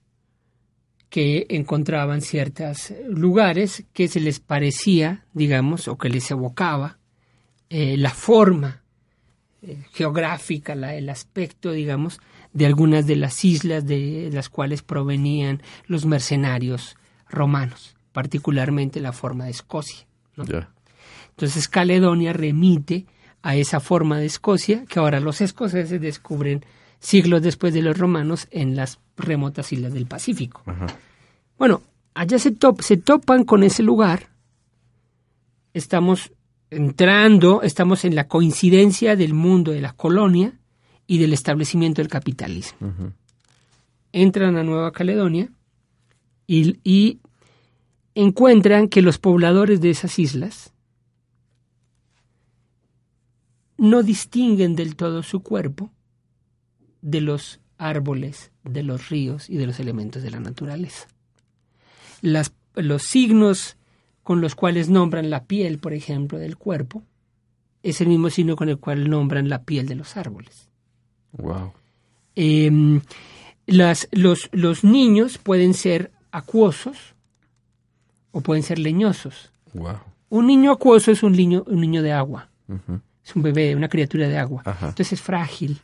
que 1.09 1.45
encontraban 1.49 2.21
ciertos 2.21 2.93
lugares 3.07 3.83
que 3.91 4.07
se 4.07 4.19
les 4.19 4.39
parecía, 4.39 5.25
digamos, 5.33 5.87
o 5.87 5.97
que 5.97 6.09
les 6.09 6.29
evocaba 6.31 6.99
eh, 7.69 7.97
la 7.97 8.11
forma 8.11 8.81
eh, 9.61 9.77
geográfica, 9.91 10.73
el 10.73 11.09
aspecto, 11.09 11.71
digamos, 11.71 12.19
de 12.53 12.65
algunas 12.65 13.07
de 13.07 13.15
las 13.15 13.43
islas 13.43 13.85
de 13.85 14.29
las 14.31 14.49
cuales 14.49 14.83
provenían 14.83 15.61
los 15.87 16.05
mercenarios 16.05 16.95
romanos, 17.29 17.95
particularmente 18.11 18.99
la 18.99 19.13
forma 19.13 19.45
de 19.45 19.51
Escocia. 19.51 20.05
Entonces 21.29 21.67
Caledonia 21.67 22.33
remite 22.33 23.05
a 23.41 23.55
esa 23.55 23.79
forma 23.79 24.19
de 24.19 24.27
Escocia 24.27 24.85
que 24.85 24.99
ahora 24.99 25.19
los 25.19 25.41
escoceses 25.41 25.99
descubren 25.99 26.65
siglos 27.01 27.41
después 27.41 27.73
de 27.73 27.81
los 27.81 27.97
romanos 27.97 28.47
en 28.51 28.75
las 28.75 28.99
remotas 29.17 29.73
islas 29.73 29.93
del 29.93 30.05
Pacífico. 30.05 30.63
Bueno, 31.57 31.81
allá 32.13 32.39
se, 32.39 32.55
se 32.79 32.97
topan 32.97 33.43
con 33.43 33.63
ese 33.63 33.83
lugar, 33.83 34.29
estamos 35.73 36.31
entrando, 36.69 37.63
estamos 37.63 38.05
en 38.05 38.15
la 38.15 38.27
coincidencia 38.27 39.15
del 39.15 39.33
mundo 39.33 39.71
de 39.71 39.81
la 39.81 39.93
colonia 39.93 40.53
y 41.07 41.17
del 41.17 41.33
establecimiento 41.33 42.01
del 42.01 42.09
capitalismo. 42.09 42.93
Entran 44.13 44.55
a 44.55 44.63
Nueva 44.63 44.91
Caledonia 44.91 45.49
y, 46.47 46.77
y, 46.83 47.19
encuentran 48.13 48.89
que 48.89 49.01
los 49.01 49.17
pobladores 49.17 49.79
de 49.81 49.89
esas 49.89 50.19
islas 50.19 50.73
no 53.77 54.03
distinguen 54.03 54.75
del 54.75 54.95
todo 54.97 55.23
su 55.23 55.41
cuerpo 55.41 55.91
de 57.01 57.21
los 57.21 57.59
árboles, 57.77 58.51
de 58.63 58.83
los 58.83 59.09
ríos 59.09 59.49
y 59.49 59.57
de 59.57 59.65
los 59.65 59.79
elementos 59.79 60.21
de 60.21 60.31
la 60.31 60.39
naturaleza. 60.39 61.07
Las, 62.21 62.53
los 62.75 63.03
signos 63.03 63.77
con 64.23 64.39
los 64.39 64.53
cuales 64.55 64.89
nombran 64.89 65.29
la 65.29 65.45
piel, 65.45 65.79
por 65.79 65.93
ejemplo, 65.93 66.37
del 66.37 66.57
cuerpo, 66.57 67.03
es 67.83 67.99
el 67.99 68.07
mismo 68.07 68.29
signo 68.29 68.55
con 68.55 68.69
el 68.69 68.77
cual 68.77 69.09
nombran 69.09 69.49
la 69.49 69.63
piel 69.63 69.87
de 69.87 69.95
los 69.95 70.15
árboles. 70.15 70.69
Wow. 71.31 71.73
Em, 72.35 73.01
las, 73.65 74.07
los, 74.11 74.49
los, 74.51 74.83
niños 74.83 75.39
pueden 75.39 75.73
ser 75.73 76.11
acuosos 76.31 77.15
o 78.31 78.41
pueden 78.41 78.61
ser 78.61 78.77
leñosos. 78.77 79.51
Wow. 79.73 79.97
Un 80.29 80.47
niño 80.47 80.71
acuoso 80.71 81.11
es 81.11 81.23
un 81.23 81.33
niño, 81.33 81.63
un 81.65 81.81
niño 81.81 82.03
de 82.03 82.11
agua. 82.11 82.49
Es 83.25 83.35
un 83.35 83.41
bebé, 83.41 83.75
una 83.75 83.89
criatura 83.89 84.27
de 84.27 84.37
agua. 84.37 84.63
Entonces 84.65 85.13
es 85.13 85.21
frágil 85.21 85.81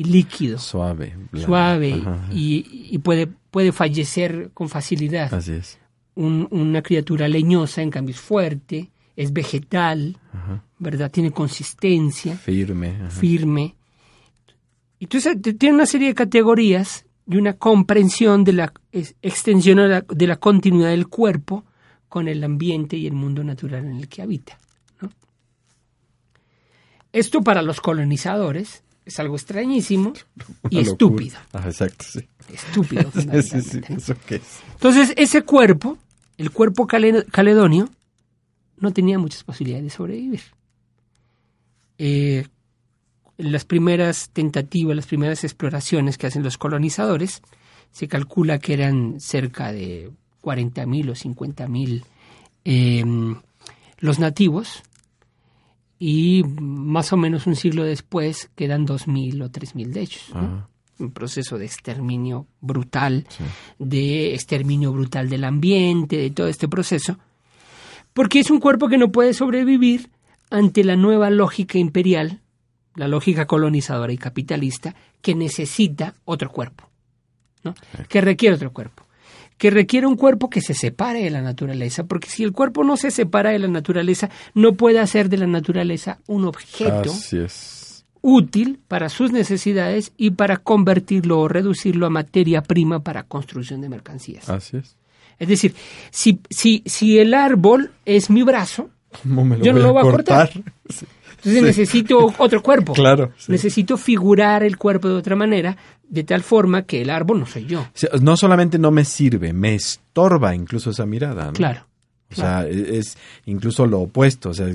y 0.00 0.04
líquido. 0.04 0.58
Suave. 0.58 1.14
Suave 1.34 2.02
y, 2.32 2.98
puede, 3.00 3.26
puede 3.26 3.70
fallecer 3.70 4.50
con 4.54 4.70
facilidad. 4.70 5.32
Así 5.34 5.52
es. 5.52 5.78
una 6.14 6.80
criatura 6.80 7.28
leñosa, 7.28 7.82
en 7.82 7.90
cambio, 7.90 8.14
es 8.14 8.20
fuerte, 8.20 8.90
es 9.14 9.30
vegetal, 9.30 10.16
¿verdad? 10.78 11.10
Tiene 11.10 11.32
consistencia. 11.32 12.34
Firme. 12.34 13.10
Firme. 13.10 13.74
Entonces, 14.98 15.36
tiene 15.58 15.74
una 15.74 15.86
serie 15.86 16.08
de 16.08 16.14
categorías 16.14 17.04
y 17.26 17.36
una 17.36 17.58
comprensión 17.58 18.42
de 18.42 18.54
la 18.54 18.72
extensión 18.92 19.76
de 19.76 19.88
la, 19.88 20.00
de 20.00 20.26
la 20.26 20.36
continuidad 20.36 20.90
del 20.90 21.08
cuerpo 21.08 21.64
con 22.08 22.26
el 22.26 22.42
ambiente 22.42 22.96
y 22.96 23.06
el 23.06 23.12
mundo 23.12 23.44
natural 23.44 23.84
en 23.84 23.96
el 23.96 24.08
que 24.08 24.22
habita. 24.22 24.58
Esto 27.12 27.42
para 27.42 27.60
los 27.60 27.80
colonizadores 27.80 28.82
es 29.04 29.18
algo 29.18 29.36
extrañísimo 29.36 30.12
y 30.70 30.80
estúpido. 30.80 31.38
Ah, 31.52 31.64
exacto, 31.66 32.04
sí. 32.08 32.20
Estúpido. 32.52 33.10
sí, 33.42 33.60
sí, 33.62 33.80
¿Eso 33.88 34.14
qué 34.26 34.36
es? 34.36 34.60
Entonces, 34.72 35.12
ese 35.16 35.42
cuerpo, 35.42 35.98
el 36.36 36.50
cuerpo 36.50 36.86
caledonio, 36.86 37.88
no 38.78 38.92
tenía 38.92 39.18
muchas 39.18 39.44
posibilidades 39.44 39.84
de 39.84 39.90
sobrevivir. 39.90 40.40
Eh, 41.98 42.46
las 43.36 43.64
primeras 43.64 44.30
tentativas, 44.30 44.96
las 44.96 45.06
primeras 45.06 45.44
exploraciones 45.44 46.18
que 46.18 46.26
hacen 46.26 46.42
los 46.42 46.58
colonizadores, 46.58 47.42
se 47.92 48.08
calcula 48.08 48.58
que 48.58 48.72
eran 48.74 49.20
cerca 49.20 49.72
de 49.72 50.10
40.000 50.42 51.10
o 51.10 51.14
50.000 51.14 52.04
eh, 52.64 53.04
los 53.98 54.18
nativos, 54.18 54.82
y 56.02 56.42
más 56.60 57.12
o 57.12 57.18
menos 57.18 57.46
un 57.46 57.54
siglo 57.54 57.84
después 57.84 58.50
quedan 58.56 58.86
2.000 58.86 59.44
o 59.44 59.50
3.000 59.50 59.86
de 59.88 60.00
ellos. 60.00 60.32
Un 60.98 61.12
proceso 61.12 61.58
de 61.58 61.66
exterminio 61.66 62.46
brutal, 62.62 63.26
de 63.78 64.34
exterminio 64.34 64.92
brutal 64.92 65.28
del 65.28 65.44
ambiente, 65.44 66.16
de 66.16 66.30
todo 66.30 66.48
este 66.48 66.68
proceso, 66.68 67.18
porque 68.14 68.40
es 68.40 68.50
un 68.50 68.60
cuerpo 68.60 68.88
que 68.88 68.96
no 68.96 69.12
puede 69.12 69.34
sobrevivir 69.34 70.10
ante 70.50 70.84
la 70.84 70.96
nueva 70.96 71.28
lógica 71.28 71.78
imperial, 71.78 72.40
la 72.96 73.06
lógica 73.06 73.46
colonizadora 73.46 74.12
y 74.12 74.18
capitalista, 74.18 74.94
que 75.20 75.34
necesita 75.34 76.14
otro 76.24 76.50
cuerpo, 76.50 76.88
¿no? 77.62 77.74
que 78.08 78.22
requiere 78.22 78.56
otro 78.56 78.72
cuerpo 78.72 79.04
que 79.60 79.68
requiere 79.68 80.06
un 80.06 80.16
cuerpo 80.16 80.48
que 80.48 80.62
se 80.62 80.72
separe 80.72 81.22
de 81.22 81.28
la 81.28 81.42
naturaleza, 81.42 82.04
porque 82.04 82.30
si 82.30 82.42
el 82.42 82.52
cuerpo 82.52 82.82
no 82.82 82.96
se 82.96 83.10
separa 83.10 83.50
de 83.50 83.58
la 83.58 83.68
naturaleza, 83.68 84.30
no 84.54 84.72
puede 84.72 84.98
hacer 84.98 85.28
de 85.28 85.36
la 85.36 85.46
naturaleza 85.46 86.18
un 86.26 86.46
objeto 86.46 87.12
útil 88.22 88.80
para 88.88 89.10
sus 89.10 89.32
necesidades 89.32 90.12
y 90.16 90.30
para 90.30 90.56
convertirlo 90.56 91.40
o 91.40 91.46
reducirlo 91.46 92.06
a 92.06 92.10
materia 92.10 92.62
prima 92.62 93.00
para 93.00 93.24
construcción 93.24 93.82
de 93.82 93.90
mercancías. 93.90 94.48
Así 94.48 94.78
es. 94.78 94.96
Es 95.38 95.48
decir, 95.48 95.74
si, 96.10 96.40
si, 96.48 96.82
si 96.86 97.18
el 97.18 97.34
árbol 97.34 97.90
es 98.06 98.30
mi 98.30 98.42
brazo, 98.42 98.88
yo 99.60 99.74
no 99.74 99.80
lo 99.80 99.92
voy 99.92 100.00
a 100.00 100.10
cortar. 100.10 100.50
Entonces 101.36 101.62
necesito 101.62 102.34
otro 102.38 102.62
cuerpo. 102.62 102.94
Claro. 103.00 103.32
Necesito 103.48 103.96
figurar 103.96 104.62
el 104.62 104.76
cuerpo 104.78 105.08
de 105.08 105.14
otra 105.14 105.36
manera, 105.36 105.76
de 106.10 106.24
tal 106.24 106.42
forma 106.42 106.82
que 106.82 107.00
el 107.00 107.08
árbol 107.08 107.40
no 107.40 107.46
soy 107.46 107.66
yo. 107.66 107.86
no 108.20 108.36
solamente 108.36 108.78
no 108.78 108.90
me 108.90 109.04
sirve, 109.04 109.52
me 109.52 109.74
estorba 109.74 110.54
incluso 110.54 110.90
esa 110.90 111.06
mirada. 111.06 111.46
¿no? 111.46 111.52
Claro. 111.52 111.86
O 112.32 112.34
sea, 112.34 112.66
e, 112.66 112.98
es 112.98 113.16
incluso 113.46 113.86
lo 113.86 114.00
opuesto. 114.00 114.50
O 114.50 114.54
sea, 114.54 114.66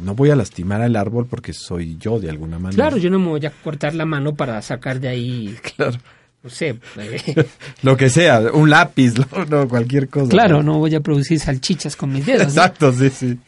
no 0.00 0.14
voy 0.14 0.30
a 0.30 0.36
lastimar 0.36 0.80
al 0.80 0.96
árbol 0.96 1.26
porque 1.26 1.52
soy 1.52 1.96
yo 1.98 2.18
de 2.18 2.30
alguna 2.30 2.58
manera. 2.58 2.76
Claro, 2.76 2.96
yo 2.96 3.10
no 3.10 3.18
me 3.18 3.28
voy 3.28 3.44
a 3.44 3.50
cortar 3.50 3.94
la 3.94 4.06
mano 4.06 4.34
para 4.34 4.60
sacar 4.62 5.00
de 5.00 5.08
ahí. 5.08 5.56
Claro. 5.76 5.98
No 6.42 6.50
sé. 6.50 6.76
lo 7.82 7.96
que 7.96 8.10
sea, 8.10 8.38
un 8.52 8.68
lápiz, 8.68 9.14
no, 9.48 9.66
cualquier 9.66 10.08
cosa. 10.08 10.28
Claro, 10.28 10.62
¿no? 10.62 10.78
voy 10.78 10.94
a 10.94 11.00
producir 11.00 11.40
salchichas 11.40 11.96
con 11.96 12.12
mis 12.12 12.26
dedos. 12.26 12.42
Exacto, 12.42 12.92
sí, 12.92 13.08
sí. 13.08 13.38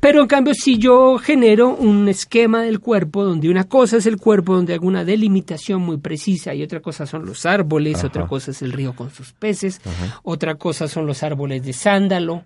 Pero 0.00 0.20
en 0.20 0.26
cambio, 0.26 0.54
si 0.54 0.78
yo 0.78 1.18
genero 1.18 1.74
un 1.74 2.08
esquema 2.08 2.62
del 2.62 2.80
cuerpo 2.80 3.24
donde 3.24 3.48
una 3.48 3.64
cosa 3.64 3.98
es 3.98 4.06
el 4.06 4.16
cuerpo, 4.16 4.54
donde 4.54 4.74
hay 4.74 4.78
una 4.82 5.04
delimitación 5.04 5.82
muy 5.82 5.98
precisa 5.98 6.54
y 6.54 6.62
otra 6.62 6.80
cosa 6.80 7.06
son 7.06 7.26
los 7.26 7.46
árboles, 7.46 8.04
otra 8.04 8.26
cosa 8.26 8.50
es 8.50 8.62
el 8.62 8.72
río 8.72 8.94
con 8.94 9.10
sus 9.10 9.32
peces, 9.32 9.80
otra 10.22 10.56
cosa 10.56 10.88
son 10.88 11.06
los 11.06 11.22
árboles 11.22 11.64
de 11.64 11.72
sándalo. 11.72 12.44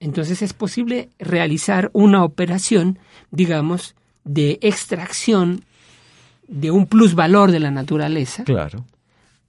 Entonces 0.00 0.42
es 0.42 0.52
posible 0.52 1.10
realizar 1.18 1.90
una 1.92 2.24
operación, 2.24 2.98
digamos, 3.30 3.94
de 4.24 4.58
extracción 4.62 5.64
de 6.48 6.70
un 6.70 6.86
plusvalor 6.86 7.50
de 7.50 7.60
la 7.60 7.70
naturaleza 7.70 8.44
claro. 8.44 8.84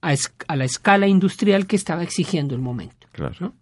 a, 0.00 0.56
la 0.56 0.64
escala 0.64 1.06
industrial 1.06 1.66
que 1.66 1.76
estaba 1.76 2.02
exigiendo 2.02 2.54
el 2.54 2.60
momento. 2.60 3.06
Claro. 3.12 3.52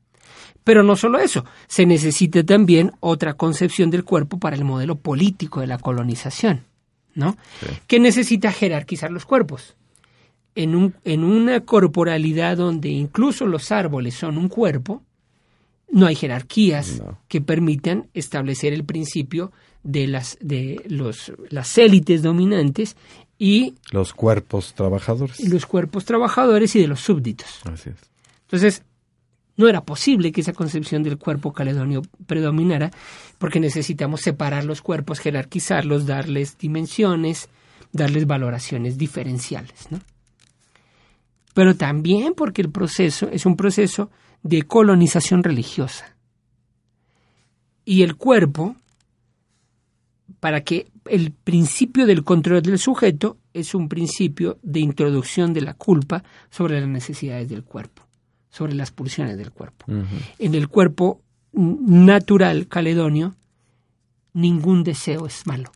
Pero 0.65 0.83
no 0.83 0.97
solo 0.97 1.19
eso, 1.19 1.45
se 1.69 1.87
necesita 1.87 2.43
también 2.43 2.93
otra 3.01 3.35
concepción 3.35 3.91
del 3.91 4.03
cuerpo 4.05 4.39
para 4.39 4.57
el 4.57 4.65
modelo 4.65 4.97
político 4.97 5.61
de 5.61 5.67
la 5.67 5.79
colonización, 5.79 6.65
¿no? 7.15 7.37
Que 7.87 8.01
necesita 8.01 8.51
jerarquizar 8.51 9.11
los 9.11 9.27
cuerpos. 9.27 9.77
en, 10.55 10.75
un, 10.75 10.95
en 11.05 11.25
una 11.25 11.61
corporalidad 11.61 12.57
donde 12.57 12.89
incluso 12.89 13.47
los 13.47 13.73
árboles 13.73 14.15
son 14.15 14.39
un 14.39 14.49
cuerpo, 14.49 15.03
no 15.91 16.07
hay 16.07 16.15
jerarquías 16.15 17.03
que 17.29 17.41
permitan 17.41 18.09
establecer 18.15 18.73
el 18.73 18.85
principio 18.85 19.53
de 19.83 20.07
las 20.07 20.39
de 20.41 20.83
los 20.89 21.33
las 21.51 21.77
élites 21.77 22.23
dominantes 22.23 22.97
y 23.39 23.75
los 23.93 24.13
cuerpos 24.13 24.75
trabajadores. 24.75 25.39
Y 25.41 25.49
los 25.49 25.67
cuerpos 25.67 26.05
trabajadores 26.05 26.75
y 26.75 26.81
de 26.81 26.89
los 26.89 27.01
súbditos. 27.01 27.61
Así 27.65 27.91
es. 27.91 27.97
Entonces, 28.43 28.83
no 29.57 29.69
era 29.69 29.85
posible 29.85 30.33
que 30.33 30.41
esa 30.41 30.53
concepción 30.53 31.03
del 31.03 31.19
cuerpo 31.19 31.53
caledonio 31.53 32.03
predominara 32.27 32.91
porque 33.39 33.61
necesitamos 33.61 34.21
separar 34.21 34.65
los 34.65 34.83
cuerpos, 34.83 35.21
jerarquizarlos, 35.21 36.07
darles 36.07 36.59
dimensiones, 36.59 37.49
darles 37.93 38.27
valoraciones 38.27 38.99
diferenciales, 38.99 39.91
¿no? 39.91 40.01
Pero 41.55 41.77
también 41.77 42.35
porque 42.35 42.63
el 42.63 42.71
proceso 42.71 43.29
es 43.31 43.47
un 43.47 43.57
proceso 43.57 44.11
de 44.43 44.63
colonización 44.63 45.45
religiosa. 45.45 46.17
Y 47.85 48.03
el 48.03 48.17
cuerpo, 48.17 48.75
para 50.41 50.63
que 50.63 50.91
el 51.05 51.31
principio 51.31 52.07
del 52.07 52.25
control 52.25 52.61
del 52.63 52.79
sujeto 52.79 53.37
es 53.53 53.73
un 53.75 53.89
principio 53.89 54.59
de 54.63 54.81
introducción 54.81 55.53
de 55.53 55.61
la 55.61 55.75
culpa 55.75 56.25
sobre 56.51 56.81
las 56.81 56.89
necesidades 56.89 57.49
del 57.49 57.63
cuerpo 57.63 58.04
sobre 58.55 58.73
las 58.75 58.93
pulsiones 58.93 59.37
del 59.37 59.51
cuerpo. 59.51 59.85
En 60.39 60.55
el 60.55 60.69
cuerpo 60.69 61.21
natural 61.53 62.69
caledonio, 62.69 63.35
ningún 64.33 64.85
deseo 64.85 65.27
es 65.27 65.45
malo, 65.45 65.73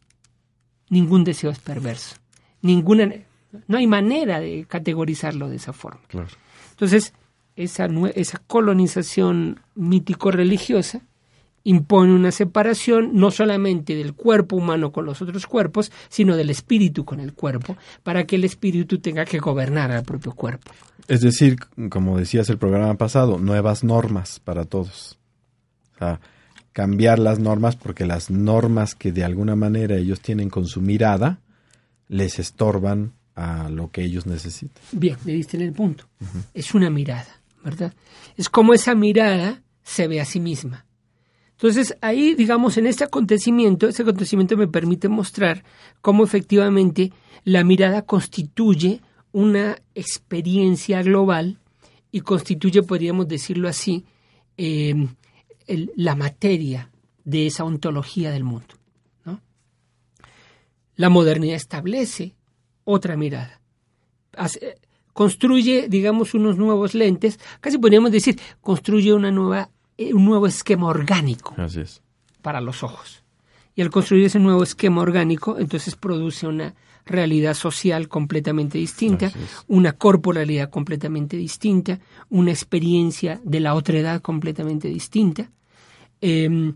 ningún 0.88 1.24
deseo 1.24 1.50
es 1.50 1.58
perverso, 1.58 2.14
ninguna, 2.62 3.10
no 3.66 3.78
hay 3.78 3.88
manera 3.88 4.38
de 4.38 4.64
categorizarlo 4.68 5.48
de 5.48 5.56
esa 5.56 5.72
forma. 5.72 6.02
Entonces, 6.70 7.14
esa, 7.56 7.88
esa 8.14 8.38
colonización 8.46 9.58
mítico-religiosa 9.74 11.00
impone 11.68 12.14
una 12.14 12.32
separación 12.32 13.10
no 13.12 13.30
solamente 13.30 13.94
del 13.94 14.14
cuerpo 14.14 14.56
humano 14.56 14.90
con 14.90 15.04
los 15.04 15.20
otros 15.20 15.46
cuerpos, 15.46 15.92
sino 16.08 16.34
del 16.34 16.48
espíritu 16.48 17.04
con 17.04 17.20
el 17.20 17.34
cuerpo, 17.34 17.76
para 18.02 18.24
que 18.24 18.36
el 18.36 18.44
espíritu 18.44 19.00
tenga 19.00 19.26
que 19.26 19.38
gobernar 19.38 19.92
al 19.92 20.02
propio 20.02 20.32
cuerpo. 20.32 20.72
Es 21.08 21.20
decir, 21.20 21.56
como 21.90 22.16
decías 22.16 22.48
el 22.48 22.56
programa 22.56 22.94
pasado, 22.94 23.38
nuevas 23.38 23.84
normas 23.84 24.40
para 24.40 24.64
todos. 24.64 25.18
O 25.94 25.98
sea, 25.98 26.20
cambiar 26.72 27.18
las 27.18 27.38
normas 27.38 27.76
porque 27.76 28.06
las 28.06 28.30
normas 28.30 28.94
que 28.94 29.12
de 29.12 29.24
alguna 29.24 29.54
manera 29.54 29.96
ellos 29.96 30.20
tienen 30.20 30.48
con 30.48 30.66
su 30.66 30.80
mirada 30.80 31.40
les 32.08 32.38
estorban 32.38 33.12
a 33.34 33.68
lo 33.68 33.90
que 33.90 34.04
ellos 34.04 34.26
necesitan. 34.26 34.82
Bien, 34.92 35.18
le 35.26 35.34
diste 35.34 35.58
en 35.58 35.64
el 35.64 35.72
punto. 35.74 36.08
Es 36.54 36.74
una 36.74 36.88
mirada, 36.88 37.42
¿verdad? 37.62 37.92
Es 38.38 38.48
como 38.48 38.72
esa 38.72 38.94
mirada 38.94 39.62
se 39.82 40.08
ve 40.08 40.18
a 40.18 40.24
sí 40.24 40.40
misma. 40.40 40.86
Entonces, 41.58 41.96
ahí, 42.02 42.36
digamos, 42.36 42.78
en 42.78 42.86
este 42.86 43.02
acontecimiento, 43.02 43.88
ese 43.88 44.02
acontecimiento 44.02 44.56
me 44.56 44.68
permite 44.68 45.08
mostrar 45.08 45.64
cómo 46.00 46.22
efectivamente 46.22 47.12
la 47.42 47.64
mirada 47.64 48.02
constituye 48.02 49.00
una 49.32 49.76
experiencia 49.96 51.02
global 51.02 51.58
y 52.12 52.20
constituye, 52.20 52.84
podríamos 52.84 53.26
decirlo 53.26 53.68
así, 53.68 54.04
em, 54.56 55.08
la 55.96 56.14
materia 56.14 56.92
de 57.24 57.48
esa 57.48 57.64
ontología 57.64 58.30
del 58.30 58.44
mundo. 58.44 58.74
La 60.94 61.08
modernidad 61.08 61.56
establece 61.56 62.34
otra 62.84 63.16
mirada. 63.16 63.60
construye, 65.12 65.88
digamos, 65.88 66.34
unos 66.34 66.58
nuevos 66.58 66.94
lentes, 66.94 67.40
casi 67.60 67.76
podríamos 67.76 68.12
decir, 68.12 68.38
construye 68.60 69.12
una 69.12 69.32
nueva, 69.32 69.62
eh, 69.62 69.77
un 69.98 70.24
nuevo 70.24 70.46
esquema 70.46 70.86
orgánico 70.86 71.54
para 72.42 72.60
los 72.60 72.82
ojos. 72.82 73.22
Y 73.74 73.82
al 73.82 73.90
construir 73.90 74.24
ese 74.24 74.38
nuevo 74.38 74.62
esquema 74.62 75.02
orgánico, 75.02 75.58
entonces 75.58 75.94
produce 75.94 76.46
una 76.46 76.74
realidad 77.06 77.54
social 77.54 78.08
completamente 78.08 78.78
distinta, 78.78 79.32
una 79.66 79.92
corporalidad 79.92 80.70
completamente 80.70 81.36
distinta, 81.36 81.98
una 82.28 82.50
experiencia 82.50 83.40
de 83.44 83.60
la 83.60 83.74
otredad 83.74 84.20
completamente 84.20 84.88
distinta. 84.88 85.50
Em, 86.20 86.74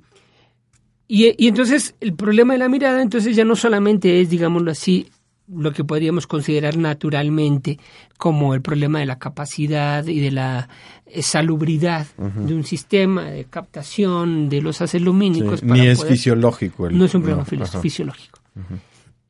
y, 1.09 1.47
entonces 1.47 1.95
el 2.01 2.15
problema 2.15 2.55
de 2.55 2.61
la 2.61 2.69
mirada 2.69 3.03
entonces 3.03 3.37
ya 3.37 3.45
no 3.45 3.57
solamente 3.57 4.21
es, 4.21 4.31
digámoslo 4.31 4.71
así, 4.71 5.09
lo 5.55 5.73
que 5.73 5.85
podríamos 5.85 6.27
considerar 6.27 6.77
naturalmente 6.77 7.79
como 8.19 8.55
el 8.55 8.63
problema 8.63 9.01
de 9.01 9.07
la 9.07 9.19
capacidad 9.19 10.07
y 10.07 10.21
de 10.21 10.31
la 10.31 10.69
eh, 11.07 11.23
salubridad 11.23 12.07
de 12.17 12.55
un 12.55 12.65
sistema 12.65 13.25
de 13.25 13.45
captación 13.45 14.49
de 14.49 14.63
los 14.63 14.81
haces 14.81 15.03
lumínicos. 15.03 15.63
ni 15.63 15.87
es 15.87 16.05
fisiológico. 16.05 16.91
no 16.91 17.05
es 17.05 17.15
un 17.15 17.23
problema 17.23 17.45
fisiológico 17.45 18.43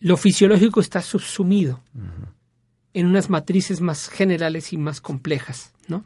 lo 0.02 0.16
fisiológico 0.16 0.80
está 0.80 1.00
subsumido 1.00 1.80
en 2.92 3.06
unas 3.06 3.30
matrices 3.30 3.80
más 3.80 4.08
generales 4.08 4.72
y 4.72 4.76
más 4.76 5.00
complejas, 5.00 5.72
¿no? 5.87 6.04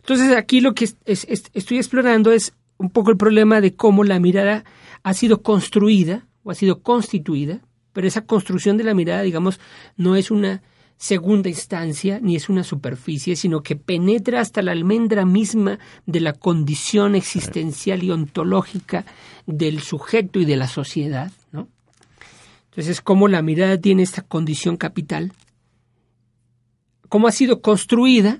Entonces 0.00 0.36
aquí 0.36 0.60
lo 0.60 0.74
que 0.74 0.88
estoy 1.06 1.78
explorando 1.78 2.30
es 2.30 2.52
un 2.76 2.90
poco 2.90 3.10
el 3.10 3.16
problema 3.16 3.60
de 3.60 3.74
cómo 3.74 4.04
la 4.04 4.20
mirada 4.20 4.64
ha 5.02 5.14
sido 5.14 5.42
construida 5.42 6.26
o 6.44 6.50
ha 6.50 6.54
sido 6.54 6.82
constituida, 6.82 7.60
pero 7.98 8.06
esa 8.06 8.26
construcción 8.26 8.76
de 8.76 8.84
la 8.84 8.94
mirada, 8.94 9.22
digamos, 9.22 9.58
no 9.96 10.14
es 10.14 10.30
una 10.30 10.62
segunda 10.98 11.48
instancia 11.48 12.20
ni 12.22 12.36
es 12.36 12.48
una 12.48 12.62
superficie, 12.62 13.34
sino 13.34 13.60
que 13.60 13.74
penetra 13.74 14.40
hasta 14.40 14.62
la 14.62 14.70
almendra 14.70 15.24
misma 15.24 15.80
de 16.06 16.20
la 16.20 16.32
condición 16.32 17.16
existencial 17.16 18.04
y 18.04 18.12
ontológica 18.12 19.04
del 19.46 19.80
sujeto 19.80 20.38
y 20.38 20.44
de 20.44 20.54
la 20.54 20.68
sociedad, 20.68 21.32
¿no? 21.50 21.66
Entonces, 22.66 23.00
cómo 23.00 23.26
la 23.26 23.42
mirada 23.42 23.76
tiene 23.78 24.04
esta 24.04 24.22
condición 24.22 24.76
capital, 24.76 25.32
cómo 27.08 27.26
ha 27.26 27.32
sido 27.32 27.62
construida, 27.62 28.38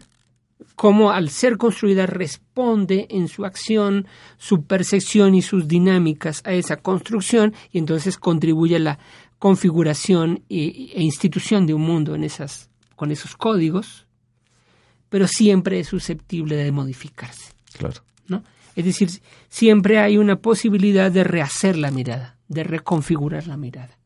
cómo 0.77 1.11
al 1.11 1.31
ser 1.31 1.57
construida 1.57 2.07
responde 2.07 3.09
en 3.11 3.27
su 3.27 3.45
acción, 3.45 4.07
su 4.37 4.63
percepción 4.63 5.35
y 5.35 5.43
sus 5.43 5.67
dinámicas 5.67 6.43
a 6.45 6.53
esa 6.53 6.77
construcción 6.77 7.55
y 7.73 7.79
entonces 7.79 8.19
contribuye 8.19 8.77
a 8.77 8.79
la 8.79 8.99
configuración 9.39 10.45
e, 10.49 10.93
institución 10.97 11.67
de 11.67 11.75
un 11.75 11.83
mundo 11.83 12.15
en 12.15 12.25
esas, 12.25 12.71
con 12.97 13.11
esos 13.11 13.37
códigos, 13.37 14.07
pero 15.09 15.27
siempre 15.27 15.81
es 15.81 15.89
susceptible 15.89 16.57
de 16.57 16.73
modificarse. 16.73 17.53
Claro. 17.77 18.03
¿no? 18.27 18.43
Es 18.75 18.85
decir, 18.85 19.09
siempre 19.49 19.99
hay 19.99 20.19
una 20.19 20.37
posibilidad 20.37 21.11
de 21.11 21.25
rehacer 21.25 21.77
la 21.77 21.91
mirada, 21.91 22.37
de 22.49 22.65
reconfigurar 22.65 23.47
la 23.47 23.57
mirada. 23.57 23.99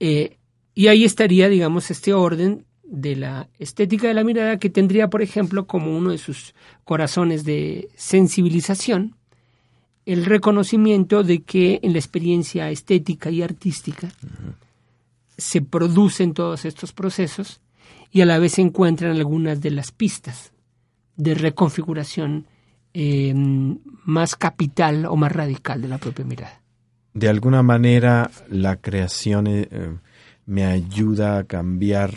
Eh, 0.00 0.38
y 0.74 0.88
ahí 0.88 1.04
estaría, 1.04 1.48
digamos, 1.48 1.90
este 1.90 2.12
orden 2.12 2.64
de 2.84 3.16
la 3.16 3.48
estética 3.58 4.08
de 4.08 4.14
la 4.14 4.24
mirada 4.24 4.58
que 4.58 4.70
tendría, 4.70 5.10
por 5.10 5.22
ejemplo, 5.22 5.66
como 5.66 5.96
uno 5.96 6.10
de 6.10 6.18
sus 6.18 6.54
corazones 6.84 7.44
de 7.44 7.88
sensibilización, 7.96 9.17
el 10.12 10.24
reconocimiento 10.24 11.22
de 11.22 11.42
que 11.42 11.80
en 11.82 11.92
la 11.92 11.98
experiencia 11.98 12.70
estética 12.70 13.30
y 13.30 13.42
artística 13.42 14.08
se 15.36 15.62
producen 15.62 16.34
todos 16.34 16.64
estos 16.64 16.92
procesos 16.92 17.60
y 18.10 18.22
a 18.22 18.26
la 18.26 18.38
vez 18.38 18.52
se 18.52 18.62
encuentran 18.62 19.16
algunas 19.16 19.60
de 19.60 19.70
las 19.70 19.92
pistas 19.92 20.52
de 21.16 21.34
reconfiguración 21.34 22.46
eh, 22.94 23.34
más 23.34 24.34
capital 24.34 25.04
o 25.06 25.16
más 25.16 25.30
radical 25.30 25.82
de 25.82 25.88
la 25.88 25.98
propia 25.98 26.24
mirada 26.24 26.62
de 27.18 27.28
alguna 27.28 27.62
manera 27.62 28.30
la 28.48 28.76
creación 28.76 29.46
eh, 29.48 29.68
me 30.46 30.64
ayuda 30.64 31.38
a 31.38 31.44
cambiar 31.44 32.14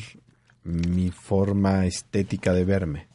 mi 0.63 1.09
forma 1.09 1.85
estética 1.85 2.53
de 2.53 2.65
verme. 2.65 3.07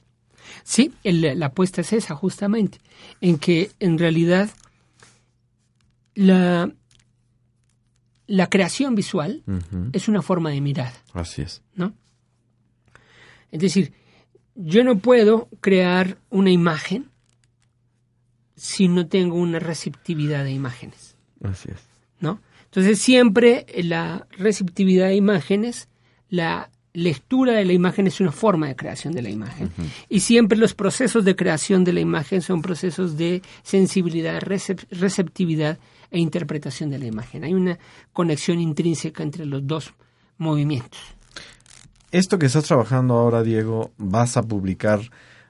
Sí, 0.64 0.92
la 1.04 1.46
apuesta 1.46 1.80
es 1.80 1.92
esa 1.92 2.14
justamente, 2.14 2.78
en 3.20 3.38
que 3.38 3.70
en 3.78 3.98
realidad 3.98 4.50
la, 6.16 6.72
la 8.26 8.48
creación 8.48 8.96
visual 8.96 9.44
es 9.92 10.08
una 10.08 10.22
forma 10.22 10.50
de 10.50 10.60
mirar. 10.60 10.92
Así 11.12 11.42
es. 11.42 11.62
¿No? 11.74 11.94
Es 13.52 13.60
decir, 13.60 13.92
yo 14.56 14.82
no 14.82 14.98
puedo 14.98 15.48
crear 15.60 16.18
una 16.30 16.50
imagen 16.50 17.10
si 18.56 18.88
no 18.88 19.06
tengo 19.06 19.36
una 19.36 19.58
receptividad 19.58 20.42
de 20.42 20.52
imágenes. 20.52 21.16
Así 21.44 21.68
es. 21.70 21.80
¿No? 22.18 22.40
Entonces 22.64 22.98
siempre 22.98 23.66
la 23.84 24.26
receptividad 24.32 25.08
de 25.08 25.16
imágenes, 25.16 25.88
la 26.30 26.70
lectura 26.94 27.52
de 27.52 27.66
la 27.66 27.74
imagen 27.74 28.06
es 28.06 28.20
una 28.20 28.32
forma 28.32 28.68
de 28.68 28.76
creación 28.76 29.12
de 29.12 29.20
la 29.20 29.28
imagen. 29.28 29.70
Y 30.08 30.20
siempre 30.20 30.56
los 30.56 30.72
procesos 30.72 31.26
de 31.26 31.36
creación 31.36 31.84
de 31.84 31.92
la 31.92 32.00
imagen 32.00 32.40
son 32.40 32.62
procesos 32.62 33.18
de 33.18 33.42
sensibilidad, 33.62 34.40
receptividad 34.40 35.78
e 36.10 36.18
interpretación 36.18 36.90
de 36.90 36.98
la 36.98 37.06
imagen. 37.06 37.44
Hay 37.44 37.54
una 37.54 37.78
conexión 38.12 38.60
intrínseca 38.60 39.22
entre 39.22 39.46
los 39.46 39.66
dos 39.66 39.92
movimientos. 40.38 41.00
esto 42.12 42.38
que 42.38 42.46
estás 42.46 42.64
trabajando 42.64 43.14
ahora, 43.14 43.42
Diego, 43.42 43.90
¿vas 43.98 44.36
a 44.36 44.42
publicar 44.42 45.00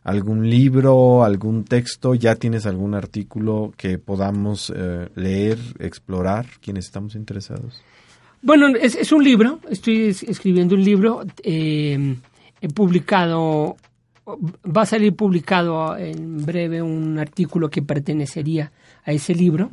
algún 0.05 0.49
libro, 0.49 1.25
algún 1.25 1.65
texto? 1.65 2.15
¿Ya 2.15 2.37
tienes 2.37 2.65
algún 2.67 2.95
artículo 2.95 3.73
que 3.77 3.99
podamos 3.99 4.73
eh, 4.75 5.09
leer, 5.17 5.59
explorar, 5.81 6.47
quienes 6.61 6.87
estamos 6.87 7.15
interesados? 7.17 7.83
Bueno, 8.43 8.69
es, 8.69 9.11
un 9.11 9.25
libro, 9.25 9.59
estoy 9.69 10.09
escribiendo 10.09 10.77
un 10.77 10.85
libro, 10.85 11.25
eh, 11.43 12.17
he 12.61 12.69
publicado, 12.69 13.77
va 14.25 14.83
a 14.83 14.87
salir 14.87 15.17
publicado 15.17 15.97
en 15.97 16.45
breve 16.47 16.81
un 16.81 17.19
artículo 17.19 17.69
que 17.69 17.83
pertenecería 17.83 18.71
a 19.05 19.11
ese 19.11 19.35
libro. 19.35 19.71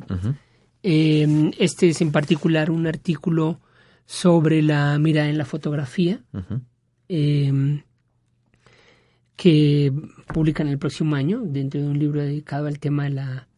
Eh, 0.86 1.50
este 1.58 1.88
es 1.88 2.02
en 2.02 2.12
particular 2.12 2.70
un 2.70 2.86
artículo 2.86 3.58
sobre 4.04 4.60
la 4.60 4.98
mirada 4.98 5.30
en 5.30 5.38
la 5.38 5.46
fotografía, 5.46 6.20
em, 7.08 7.80
que 9.34 9.90
publican 10.26 10.68
el 10.68 10.76
próximo 10.76 11.16
año 11.16 11.40
dentro 11.42 11.80
de 11.80 11.88
un 11.88 11.98
libro 11.98 12.20
dedicado 12.20 12.66
al 12.66 12.78
tema 12.78 13.04
de 13.04 13.10
la, 13.10 13.48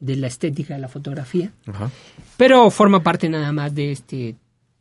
de 0.00 0.16
la 0.16 0.26
estética 0.28 0.72
de 0.72 0.80
la 0.80 0.88
fotografía. 0.88 1.52
Pero 2.38 2.70
forma 2.70 3.02
parte 3.02 3.28
nada 3.28 3.52
más 3.52 3.74
de 3.74 3.92
este 3.92 4.36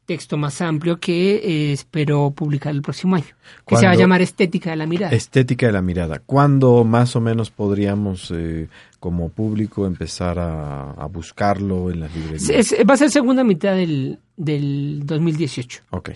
texto 0.10 0.38
más 0.38 0.60
amplio 0.60 0.99
que 0.99 1.36
eh, 1.36 1.72
espero 1.72 2.32
publicar 2.32 2.74
el 2.74 2.82
próximo 2.82 3.16
año, 3.16 3.28
que 3.68 3.76
se 3.76 3.86
va 3.86 3.91
a 3.91 3.95
llamar 3.95 4.24
Estética 4.24 4.72
de 4.72 4.76
la 4.76 4.88
Mirada. 4.88 5.16
Estética 5.16 5.68
de 5.68 5.72
la 5.72 5.84
Mirada. 5.84 6.18
¿Cuándo 6.18 6.84
más 6.84 7.16
o 7.16 7.22
menos 7.22 7.51
podríamos, 7.51 8.32
eh, 8.32 8.70
como 8.99 9.30
público, 9.30 9.86
empezar 9.86 10.39
a, 10.39 11.05
buscarlo 11.12 11.91
en 11.91 11.99
las 11.99 12.16
librerías? 12.16 12.74
va 12.89 12.95
a 12.95 12.97
ser 12.97 13.12
segunda 13.12 13.43
mitad 13.43 13.76
del, 13.76 14.18
del 14.36 15.01
2018. 15.05 15.84
Ok. 15.91 16.10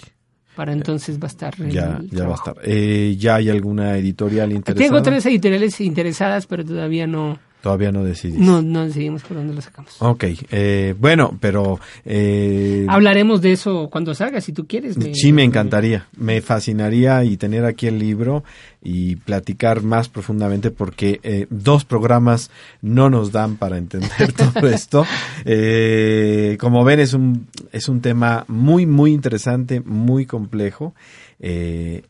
Para 0.56 0.74
entonces 0.74 1.20
va 1.20 1.26
a 1.26 1.28
estar. 1.28 1.56
Ya, 1.70 2.02
ya 2.10 2.26
va 2.26 2.32
a 2.32 2.36
estar. 2.36 2.56
Eh, 2.64 3.16
¿Ya 3.20 3.36
hay 3.36 3.52
alguna 3.52 3.96
editorial 3.96 4.54
interesada? 4.54 4.90
Tengo 4.90 5.04
tres 5.04 5.24
editoriales 5.28 5.80
interesadas, 5.82 6.48
pero 6.48 6.66
todavía 6.66 7.06
no 7.06 7.38
Todavía 7.64 7.94
no 7.94 8.04
decidimos. 8.04 8.46
No, 8.46 8.62
no 8.62 8.84
decidimos 8.84 9.24
por 9.24 9.38
dónde 9.38 9.54
lo 9.54 9.62
sacamos. 9.62 9.96
Ok, 10.00 10.26
eh, 10.52 10.94
bueno, 11.00 11.38
pero... 11.40 11.80
Eh, 12.04 12.86
Hablaremos 12.90 13.40
de 13.42 13.54
eso 13.54 13.88
cuando 13.90 14.14
salga, 14.14 14.42
si 14.42 14.52
tú 14.52 14.68
quieres. 14.68 14.98
sí, 15.14 15.32
me 15.32 15.46
encantaría, 15.46 16.10
me 16.18 16.42
fascinaría 16.42 17.24
y 17.24 17.38
tener 17.38 17.64
aquí 17.64 17.88
el 17.88 18.00
libro 18.00 18.44
y 18.82 19.16
platicar 19.16 19.82
más 19.82 20.10
profundamente 20.10 20.72
porque 20.72 21.22
eh, 21.24 21.48
dos 21.50 21.86
programas 21.86 22.52
no 22.82 23.10
nos 23.10 23.32
dan 23.32 23.56
para 23.56 23.78
entender 23.78 24.34
todo 24.36 24.68
esto. 24.68 25.06
Eh, 25.46 26.58
como 26.60 26.84
ven, 26.84 27.00
es 27.00 27.14
un, 27.14 27.48
es 27.72 27.88
un 27.88 28.02
tema 28.02 28.44
muy, 28.50 28.86
muy 28.86 29.14
interesante, 29.14 29.80
muy 29.80 30.26
complejo. 30.26 30.94
Eh, 31.40 32.04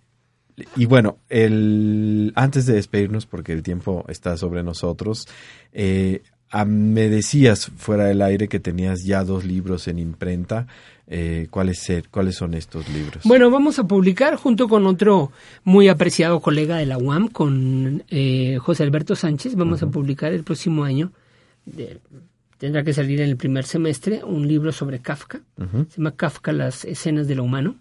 y 0.75 0.85
bueno, 0.85 1.17
el, 1.29 2.31
antes 2.35 2.65
de 2.65 2.73
despedirnos, 2.73 3.25
porque 3.25 3.53
el 3.53 3.63
tiempo 3.63 4.05
está 4.07 4.37
sobre 4.37 4.63
nosotros, 4.63 5.27
eh, 5.71 6.21
me 6.65 7.09
decías 7.09 7.71
fuera 7.77 8.05
del 8.05 8.21
aire 8.21 8.47
que 8.47 8.59
tenías 8.59 9.03
ya 9.03 9.23
dos 9.23 9.43
libros 9.43 9.87
en 9.87 9.97
imprenta. 9.97 10.67
Eh, 11.07 11.47
¿cuáles, 11.49 11.91
¿Cuáles 12.11 12.35
son 12.35 12.53
estos 12.53 12.87
libros? 12.89 13.23
Bueno, 13.25 13.51
vamos 13.51 13.77
a 13.77 13.83
publicar 13.85 14.35
junto 14.35 14.69
con 14.69 14.85
otro 14.85 15.31
muy 15.63 15.89
apreciado 15.89 16.39
colega 16.39 16.77
de 16.77 16.85
la 16.85 16.97
UAM, 16.97 17.27
con 17.27 18.03
eh, 18.09 18.57
José 18.61 18.83
Alberto 18.83 19.15
Sánchez, 19.15 19.55
vamos 19.55 19.83
a 19.83 19.87
publicar 19.87 20.31
el 20.31 20.43
próximo 20.43 20.83
año, 20.85 21.11
tendrá 22.57 22.83
que 22.83 22.93
salir 22.93 23.19
en 23.19 23.29
el 23.29 23.35
primer 23.35 23.65
semestre, 23.65 24.23
un 24.23 24.47
libro 24.47 24.71
sobre 24.71 24.99
Kafka. 24.99 25.41
Se 25.89 25.97
llama 25.97 26.15
Kafka, 26.15 26.53
las 26.53 26.85
escenas 26.85 27.27
de 27.27 27.35
lo 27.35 27.43
humano, 27.43 27.75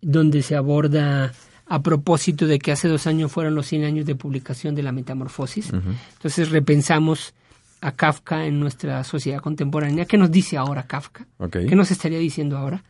donde 0.00 0.42
se 0.42 0.54
aborda 0.54 1.32
a 1.70 1.82
propósito 1.82 2.48
de 2.48 2.58
que 2.58 2.72
hace 2.72 2.88
dos 2.88 3.06
años 3.06 3.30
fueron 3.30 3.54
los 3.54 3.66
100 3.66 3.84
años 3.84 4.04
de 4.04 4.16
publicación 4.16 4.74
de 4.74 4.82
la 4.82 4.90
Metamorfosis. 4.90 5.72
Entonces 6.14 6.50
repensamos 6.50 7.32
a 7.80 7.92
Kafka 7.92 8.44
en 8.44 8.58
nuestra 8.58 9.04
sociedad 9.04 9.40
contemporánea. 9.40 10.04
¿Qué 10.04 10.18
nos 10.18 10.32
dice 10.32 10.56
ahora 10.56 10.88
Kafka? 10.88 11.28
¿Qué 11.48 11.76
nos 11.76 11.92
estaría 11.92 12.18
diciendo 12.18 12.58
ahora? 12.58 12.82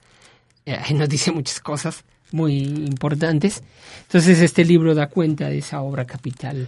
Eh, 0.65 0.79
nos 0.95 1.11
dice 1.11 1.31
muchas 1.31 1.61
cosas 1.61 2.05
muy 2.33 2.57
importantes. 2.63 3.63
Entonces 4.05 4.41
este 4.41 4.65
libro 4.65 4.95
da 4.95 5.09
cuenta 5.09 5.51
de 5.51 5.59
esa 5.59 5.83
obra 5.83 6.07
capital 6.07 6.67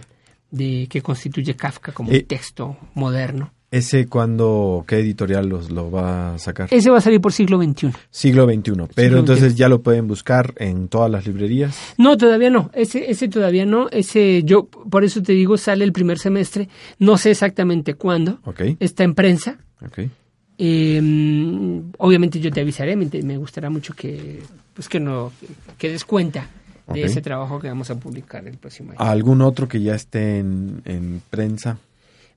de 0.51 0.85
que 0.91 1.01
constituye 1.01 1.55
Kafka 1.55 1.93
como 1.93 2.11
un 2.11 2.17
eh, 2.17 2.21
texto 2.21 2.77
moderno. 2.93 3.51
¿Ese 3.73 4.05
cuándo, 4.05 4.85
qué 4.87 4.99
editorial 4.99 5.49
los, 5.49 5.71
lo 5.71 5.89
va 5.89 6.35
a 6.35 6.37
sacar? 6.37 6.67
Ese 6.69 6.91
va 6.91 6.99
a 6.99 7.01
salir 7.01 7.19
por 7.19 7.33
siglo 7.33 7.59
XXI. 7.59 7.89
Siglo 8.11 8.45
XXI, 8.45 8.73
pero 8.93 9.17
entonces 9.17 9.55
ya 9.55 9.67
lo 9.67 9.81
pueden 9.81 10.07
buscar 10.07 10.53
en 10.57 10.89
todas 10.89 11.09
las 11.09 11.25
librerías. 11.25 11.75
No, 11.97 12.15
todavía 12.15 12.51
no, 12.51 12.69
ese, 12.75 13.09
ese 13.09 13.29
todavía 13.29 13.65
no, 13.65 13.89
ese 13.89 14.43
yo, 14.43 14.65
por 14.67 15.03
eso 15.03 15.23
te 15.23 15.33
digo, 15.33 15.57
sale 15.57 15.85
el 15.85 15.91
primer 15.91 16.19
semestre, 16.19 16.69
no 16.99 17.17
sé 17.17 17.31
exactamente 17.31 17.95
cuándo, 17.95 18.41
okay. 18.43 18.77
está 18.79 19.05
en 19.05 19.15
prensa. 19.15 19.57
Okay. 19.83 20.11
Em, 20.59 21.91
obviamente 21.97 22.39
yo 22.39 22.51
te 22.51 22.61
avisaré, 22.61 22.95
me, 22.95 23.09
me, 23.23 23.37
gustará 23.37 23.71
mucho 23.71 23.95
que, 23.95 24.43
pues 24.75 24.87
que, 24.87 24.99
no, 24.99 25.31
que 25.79 25.89
des 25.89 26.05
cuenta 26.05 26.47
de 26.93 27.01
ese 27.01 27.23
trabajo 27.23 27.57
que 27.57 27.69
vamos 27.69 27.89
a 27.89 27.99
publicar 27.99 28.47
el 28.47 28.57
próximo 28.59 28.91
año. 28.91 28.99
¿Algún 28.99 29.41
otro 29.41 29.67
que 29.67 29.81
ya 29.81 29.95
esté 29.95 30.37
en, 30.37 30.83
en 30.85 31.23
prensa? 31.31 31.79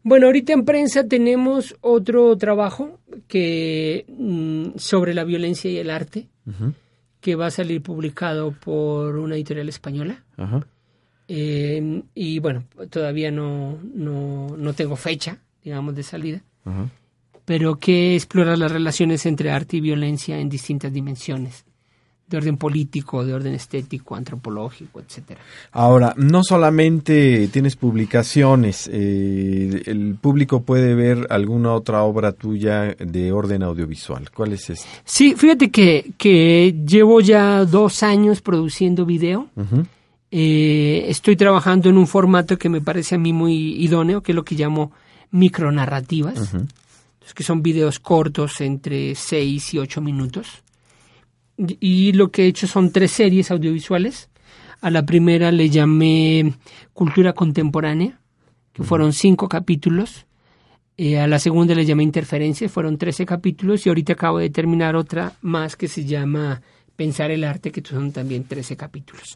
Bueno, 0.09 0.27
ahorita 0.27 0.53
en 0.53 0.65
prensa 0.65 1.09
tenemos 1.09 1.75
otro 1.81 2.39
trabajo 2.39 3.01
que 3.27 4.05
mm, 4.07 4.79
sobre 4.79 5.15
la 5.15 5.25
violencia 5.25 5.69
y 5.69 5.79
el 5.79 5.91
arte, 5.91 6.29
que 7.21 7.35
va 7.35 7.47
a 7.47 7.51
salir 7.51 7.83
publicado 7.83 8.53
por 8.53 9.17
una 9.17 9.35
editorial 9.35 9.69
española. 9.69 10.23
Eh, 11.27 12.03
y 12.15 12.39
bueno, 12.39 12.63
todavía 12.89 13.33
no, 13.33 13.81
no, 13.83 14.57
no, 14.57 14.73
tengo 14.75 14.95
fecha, 14.95 15.39
digamos, 15.65 15.97
de 15.97 16.05
salida, 16.05 16.41
pero 17.45 17.75
que 17.75 18.15
explora 18.15 18.57
las 18.57 18.71
relaciones 18.71 19.27
entre 19.27 19.51
arte 19.51 19.79
y 19.79 19.81
violencia 19.81 20.39
en 20.39 20.49
distintas 20.49 20.93
dimensiones 20.93 21.65
de 22.29 22.37
orden 22.37 22.57
político, 22.57 23.25
de 23.25 23.35
orden 23.35 23.55
estético, 23.55 24.17
antropológico, 24.17 25.01
etcétera. 25.01 25.41
Ahora, 25.73 26.13
no 26.17 26.43
solamente 26.43 27.49
tienes 27.49 27.77
publicaciones, 27.77 28.91
eh, 28.93 29.83
el 29.87 30.17
público 30.21 30.63
puede 30.63 30.95
ver 30.95 31.29
alguna 31.31 31.73
otra 31.73 32.03
obra 32.03 32.33
tuya 32.33 32.97
de 32.99 33.31
orden 33.31 33.63
audiovisual. 33.63 34.31
¿Cuál 34.33 34.55
es 34.55 34.71
esta? 34.71 34.89
Sí, 35.05 35.35
fíjate 35.37 35.71
que, 35.71 36.13
que 36.19 36.75
llevo 36.85 37.21
ya 37.21 37.65
dos 37.65 38.03
años 38.03 38.43
produciendo 38.43 39.07
video. 39.07 39.49
Eh, 40.33 41.05
estoy 41.09 41.37
trabajando 41.37 41.89
en 41.89 41.97
un 41.97 42.09
formato 42.09 42.59
que 42.59 42.69
me 42.69 42.81
parece 42.81 43.15
a 43.15 43.19
mí 43.19 43.33
muy 43.33 43.77
idóneo, 43.85 44.23
que 44.23 44.33
es 44.33 44.37
lo 44.37 44.45
que 44.45 44.57
llamo 44.57 44.91
micronarrativas, 45.31 46.55
que 47.35 47.43
son 47.45 47.63
videos 47.63 48.01
cortos 48.01 48.61
entre 48.61 49.15
seis 49.15 49.75
y 49.75 49.79
ocho 49.79 50.01
minutos 50.01 50.63
y 51.59 52.13
lo 52.13 52.31
que 52.31 52.45
he 52.45 52.47
hecho 52.47 52.67
son 52.67 52.93
tres 52.93 53.13
series 53.13 53.51
audiovisuales. 53.51 54.29
A 54.81 54.91
la 54.91 55.05
primera 55.05 55.51
le 55.51 55.71
llamé 55.71 56.55
Cultura 56.93 57.33
Contemporánea, 57.33 58.21
que 58.73 58.83
fueron 58.83 59.13
cinco 59.13 59.49
capítulos. 59.49 60.27
Eh, 60.99 61.19
a 61.19 61.27
la 61.27 61.39
segunda 61.39 61.75
le 61.75 61.85
llamé 61.85 62.03
Interferencia, 62.03 62.69
fueron 62.69 62.99
trece 62.99 63.25
capítulos. 63.25 63.87
Y 63.87 63.89
ahorita 63.89 64.15
acabo 64.15 64.39
de 64.39 64.51
terminar 64.51 64.97
otra 64.97 65.33
más 65.41 65.77
que 65.77 65.89
se 65.89 66.05
llama 66.05 66.61
Pensar 66.95 67.31
el 67.31 67.45
Arte, 67.45 67.71
que 67.71 67.83
son 67.83 68.13
también 68.13 68.45
trece 68.45 68.77
capítulos. 68.77 69.35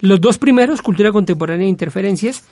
Los 0.00 0.20
dos 0.20 0.38
primeros, 0.38 0.82
Cultura 0.82 1.12
Contemporánea 1.12 1.66
e 1.66 1.70
Interferencias, 1.70 2.44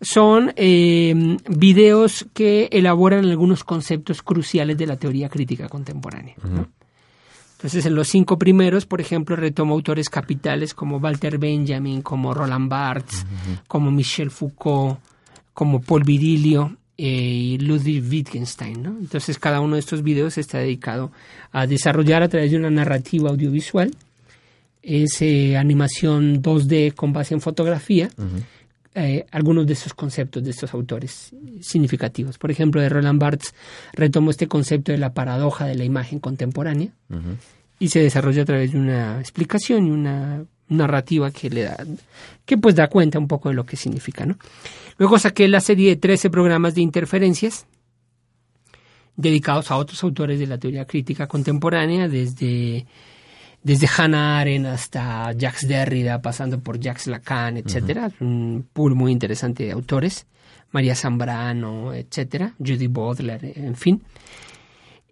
son 0.00 0.52
eh, 0.56 1.36
videos 1.48 2.26
que 2.32 2.68
elaboran 2.72 3.24
algunos 3.26 3.64
conceptos 3.64 4.22
cruciales 4.22 4.78
de 4.78 4.86
la 4.86 4.96
teoría 4.96 5.28
crítica 5.28 5.68
contemporánea. 5.68 6.34
Entonces, 7.60 7.84
en 7.84 7.94
los 7.94 8.08
cinco 8.08 8.38
primeros, 8.38 8.86
por 8.86 9.02
ejemplo, 9.02 9.36
retomo 9.36 9.74
autores 9.74 10.08
capitales 10.08 10.72
como 10.72 10.96
Walter 10.96 11.36
Benjamin, 11.36 12.00
como 12.00 12.32
Roland 12.32 12.70
Barthes, 12.70 13.26
como 13.68 13.90
Michel 13.90 14.30
Foucault, 14.30 14.98
como 15.52 15.82
Paul 15.82 16.04
Virilio 16.04 16.74
eh, 16.96 17.04
y 17.06 17.58
Ludwig 17.58 18.02
Wittgenstein. 18.10 18.82
¿no? 18.82 18.96
Entonces, 18.98 19.38
cada 19.38 19.60
uno 19.60 19.74
de 19.74 19.80
estos 19.80 20.02
videos 20.02 20.38
está 20.38 20.56
dedicado 20.56 21.12
a 21.52 21.66
desarrollar 21.66 22.22
a 22.22 22.30
través 22.30 22.50
de 22.50 22.56
una 22.56 22.70
narrativa 22.70 23.28
audiovisual, 23.28 23.90
es 24.82 25.20
eh, 25.20 25.58
animación 25.58 26.42
2D 26.42 26.94
con 26.94 27.12
base 27.12 27.34
en 27.34 27.42
fotografía, 27.42 28.08
eh, 28.94 29.26
algunos 29.30 29.66
de 29.66 29.74
esos 29.74 29.94
conceptos 29.94 30.42
de 30.42 30.50
estos 30.50 30.74
autores 30.74 31.32
significativos. 31.60 32.38
Por 32.38 32.50
ejemplo, 32.50 32.80
de 32.80 32.88
Roland 32.88 33.20
Barthes 33.20 33.54
retomo 33.92 34.30
este 34.30 34.48
concepto 34.48 34.90
de 34.90 34.98
la 34.98 35.14
paradoja 35.14 35.66
de 35.66 35.76
la 35.76 35.84
imagen 35.84 36.18
contemporánea 36.18 36.90
y 37.78 37.88
se 37.88 38.00
desarrolla 38.00 38.42
a 38.42 38.46
través 38.46 38.72
de 38.72 38.78
una 38.78 39.20
explicación 39.20 39.86
y 39.86 39.90
una 39.90 40.44
narrativa 40.68 41.30
que 41.30 41.50
le 41.50 41.64
da, 41.64 41.76
que 42.44 42.58
pues 42.58 42.74
da 42.74 42.88
cuenta 42.88 43.18
un 43.18 43.28
poco 43.28 43.48
de 43.48 43.54
lo 43.54 43.64
que 43.64 43.76
significa, 43.76 44.26
¿no? 44.26 44.36
Luego 44.98 45.18
saqué 45.18 45.48
la 45.48 45.60
serie 45.60 45.90
de 45.90 45.96
13 45.96 46.30
programas 46.30 46.74
de 46.74 46.82
interferencias 46.82 47.66
dedicados 49.16 49.70
a 49.70 49.76
otros 49.76 50.02
autores 50.02 50.38
de 50.38 50.46
la 50.46 50.58
teoría 50.58 50.84
crítica 50.84 51.26
contemporánea, 51.26 52.08
desde 52.08 52.86
desde 53.62 53.88
Hannah 53.94 54.40
Arendt 54.40 54.66
hasta 54.66 55.32
Jacques 55.32 55.68
Derrida, 55.68 56.22
pasando 56.22 56.60
por 56.60 56.80
Jacques 56.80 57.06
Lacan, 57.06 57.56
etcétera, 57.56 58.10
un 58.20 58.66
pool 58.72 58.94
muy 58.94 59.12
interesante 59.12 59.64
de 59.64 59.72
autores, 59.72 60.26
María 60.72 60.94
Zambrano, 60.94 61.92
etcétera, 61.92 62.54
Judy 62.58 62.86
Butler, 62.86 63.52
en 63.56 63.76
fin. 63.76 64.02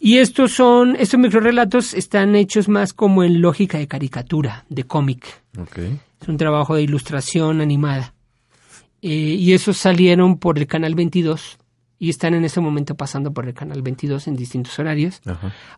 Y 0.01 0.19
estos 0.19 0.53
son, 0.53 0.97
estos 0.97 1.19
microrelatos 1.19 1.93
están 1.93 2.37
hechos 2.37 2.69
más 2.69 2.93
como 2.93 3.25
en 3.25 3.41
lógica 3.41 3.79
de 3.79 3.89
caricatura, 3.89 4.65
de 4.69 4.85
cómic. 4.85 5.43
Es 6.23 6.29
un 6.29 6.37
trabajo 6.37 6.77
de 6.77 6.83
ilustración 6.83 7.61
animada. 7.61 8.15
Eh, 9.03 9.09
y 9.11 9.53
esos 9.53 9.77
salieron 9.77 10.39
por 10.39 10.59
el 10.59 10.67
canal 10.67 10.95
22 10.95 11.59
y 11.99 12.11
están 12.11 12.35
en 12.35 12.45
este 12.45 12.61
momento 12.61 12.95
pasando 12.95 13.33
por 13.33 13.47
el 13.47 13.55
canal 13.55 13.83
22 13.83 14.29
en 14.29 14.37
distintos 14.37 14.79
horarios, 14.79 15.21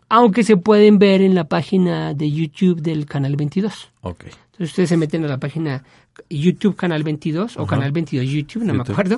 aunque 0.09 0.43
se 0.43 0.57
pueden 0.57 0.99
ver 0.99 1.21
en 1.21 1.33
la 1.33 1.45
página 1.45 2.13
de 2.13 2.31
YouTube 2.31 2.81
del 2.81 3.05
canal 3.05 3.35
22. 3.35 3.91
Entonces 4.03 4.35
ustedes 4.59 4.89
se 4.89 4.97
meten 4.97 5.25
a 5.25 5.27
la 5.27 5.39
página 5.39 5.83
YouTube 6.29 6.75
canal 6.75 7.03
22 7.03 7.57
o 7.57 7.65
canal 7.65 7.91
22 7.91 8.27
YouTube, 8.27 8.63
no 8.63 8.73
me 8.73 8.81
acuerdo. 8.81 9.17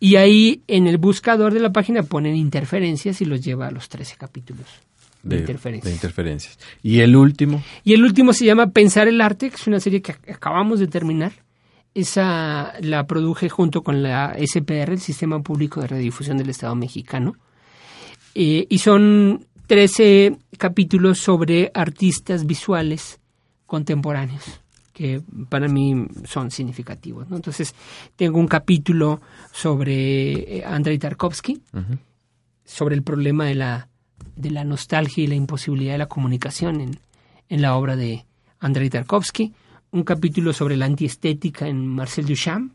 Y 0.00 0.16
ahí 0.16 0.62
en 0.66 0.86
el 0.86 0.98
buscador 0.98 1.52
de 1.54 1.60
la 1.60 1.72
página 1.72 2.02
ponen 2.02 2.36
interferencias 2.36 3.20
y 3.20 3.24
los 3.24 3.42
lleva 3.42 3.68
a 3.68 3.70
los 3.70 3.88
13 3.88 4.16
capítulos. 4.16 4.66
De, 5.22 5.38
interferencias. 5.38 5.90
de, 5.90 5.94
interferencias. 5.94 6.58
¿Y 6.82 7.00
el 7.00 7.16
último? 7.16 7.62
Y 7.82 7.94
el 7.94 8.04
último 8.04 8.34
se 8.34 8.44
llama 8.44 8.72
Pensar 8.72 9.08
el 9.08 9.22
Arte, 9.22 9.48
que 9.48 9.56
es 9.56 9.66
una 9.66 9.80
serie 9.80 10.02
que 10.02 10.12
acabamos 10.30 10.80
de 10.80 10.86
terminar 10.86 11.32
esa 11.94 12.74
la 12.80 13.06
produje 13.06 13.48
junto 13.48 13.82
con 13.82 14.02
la 14.02 14.36
SPR, 14.36 14.92
el 14.92 15.00
Sistema 15.00 15.40
Público 15.42 15.80
de 15.80 15.86
Radiodifusión 15.86 16.36
del 16.36 16.50
Estado 16.50 16.74
Mexicano. 16.74 17.36
Eh, 18.34 18.66
y 18.68 18.78
son 18.78 19.46
13 19.68 20.36
capítulos 20.58 21.20
sobre 21.20 21.70
artistas 21.72 22.46
visuales 22.46 23.20
contemporáneos 23.66 24.60
que 24.92 25.20
para 25.48 25.66
mí 25.66 26.06
son 26.24 26.52
significativos. 26.52 27.26
Entonces, 27.30 27.74
tengo 28.14 28.38
un 28.38 28.46
capítulo 28.46 29.20
sobre 29.52 30.58
eh, 30.58 30.64
Andrei 30.64 30.98
Tarkovsky, 30.98 31.60
sobre 32.64 32.94
el 32.94 33.02
problema 33.02 33.46
de 33.46 33.56
la, 33.56 33.88
de 34.36 34.52
la 34.52 34.62
nostalgia 34.62 35.24
y 35.24 35.26
la 35.26 35.34
imposibilidad 35.34 35.94
de 35.94 35.98
la 35.98 36.06
comunicación 36.06 36.80
en, 36.80 37.00
en 37.48 37.60
la 37.60 37.74
obra 37.74 37.96
de 37.96 38.24
Andrei 38.60 38.88
Tarkovsky 38.88 39.52
un 39.94 40.02
capítulo 40.02 40.52
sobre 40.52 40.76
la 40.76 40.86
antiestética 40.86 41.68
en 41.68 41.86
Marcel 41.86 42.26
Duchamp, 42.26 42.72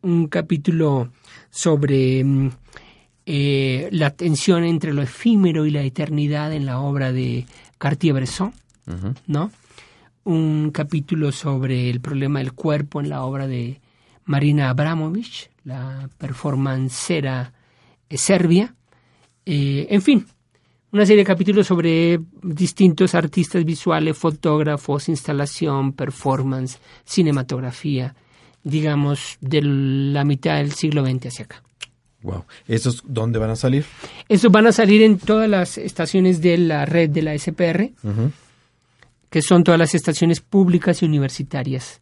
un 0.00 0.28
capítulo 0.28 1.12
sobre 1.50 2.24
mm, 2.24 2.50
eh, 3.26 3.88
la 3.92 4.10
tensión 4.10 4.64
entre 4.64 4.94
lo 4.94 5.02
efímero 5.02 5.66
y 5.66 5.70
la 5.70 5.82
eternidad 5.82 6.54
en 6.54 6.64
la 6.64 6.80
obra 6.80 7.12
de 7.12 7.44
Cartier-Bresson, 7.76 8.50
¿no? 9.26 9.50
Un 10.24 10.70
capítulo 10.70 11.32
sobre 11.32 11.90
el 11.90 12.00
problema 12.00 12.38
del 12.38 12.54
cuerpo 12.54 13.02
en 13.02 13.10
la 13.10 13.24
obra 13.24 13.46
de 13.46 13.82
Marina 14.24 14.70
Abramovich, 14.70 15.50
la 15.64 16.08
performancera 16.16 17.52
eh, 18.08 18.16
serbia. 18.16 18.74
Eh, 19.44 19.86
en 19.90 20.00
fin, 20.00 20.26
una 20.92 21.06
serie 21.06 21.22
de 21.22 21.26
capítulos 21.26 21.66
sobre 21.66 22.20
distintos 22.42 23.14
artistas 23.14 23.64
visuales, 23.64 24.16
fotógrafos, 24.16 25.08
instalación, 25.08 25.94
performance, 25.94 26.78
cinematografía, 27.04 28.14
digamos, 28.62 29.38
de 29.40 29.62
la 29.62 30.24
mitad 30.24 30.56
del 30.56 30.72
siglo 30.72 31.04
XX 31.04 31.26
hacia 31.26 31.44
acá. 31.46 31.62
Wow. 32.22 32.44
¿Estos 32.68 33.02
dónde 33.06 33.38
van 33.38 33.50
a 33.50 33.56
salir? 33.56 33.86
Estos 34.28 34.52
van 34.52 34.66
a 34.66 34.72
salir 34.72 35.02
en 35.02 35.18
todas 35.18 35.48
las 35.48 35.78
estaciones 35.78 36.40
de 36.42 36.58
la 36.58 36.84
red 36.84 37.10
de 37.10 37.22
la 37.22 37.36
SPR, 37.36 37.90
que 39.30 39.42
son 39.42 39.64
todas 39.64 39.80
las 39.80 39.94
estaciones 39.94 40.40
públicas 40.40 41.02
y 41.02 41.06
universitarias 41.06 42.01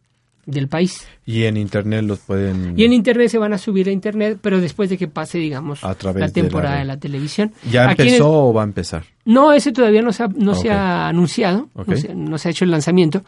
del 0.51 0.67
país. 0.67 1.07
Y 1.25 1.43
en 1.43 1.57
internet 1.57 2.03
los 2.03 2.19
pueden... 2.19 2.77
Y 2.77 2.83
en 2.83 2.93
internet 2.93 3.29
se 3.29 3.37
van 3.37 3.53
a 3.53 3.57
subir 3.57 3.87
a 3.87 3.91
internet, 3.91 4.39
pero 4.41 4.59
después 4.59 4.89
de 4.89 4.97
que 4.97 5.07
pase, 5.07 5.37
digamos, 5.37 5.81
la 5.81 6.29
temporada 6.29 6.79
de 6.79 6.85
la, 6.85 6.97
televisión. 6.97 7.53
¿Ya 7.71 7.89
empezó 7.91 8.49
o 8.49 8.53
va 8.53 8.61
a 8.61 8.65
empezar? 8.65 9.03
No, 9.25 9.53
ese 9.53 9.71
todavía 9.71 10.01
no 10.01 10.11
se 10.13 10.23
ha, 10.23 10.27
no 10.27 10.55
se 10.55 10.71
ha 10.71 11.07
anunciado, 11.07 11.69
no 12.15 12.37
se 12.37 12.47
ha 12.47 12.51
hecho 12.51 12.65
el 12.65 12.71
lanzamiento, 12.71 13.23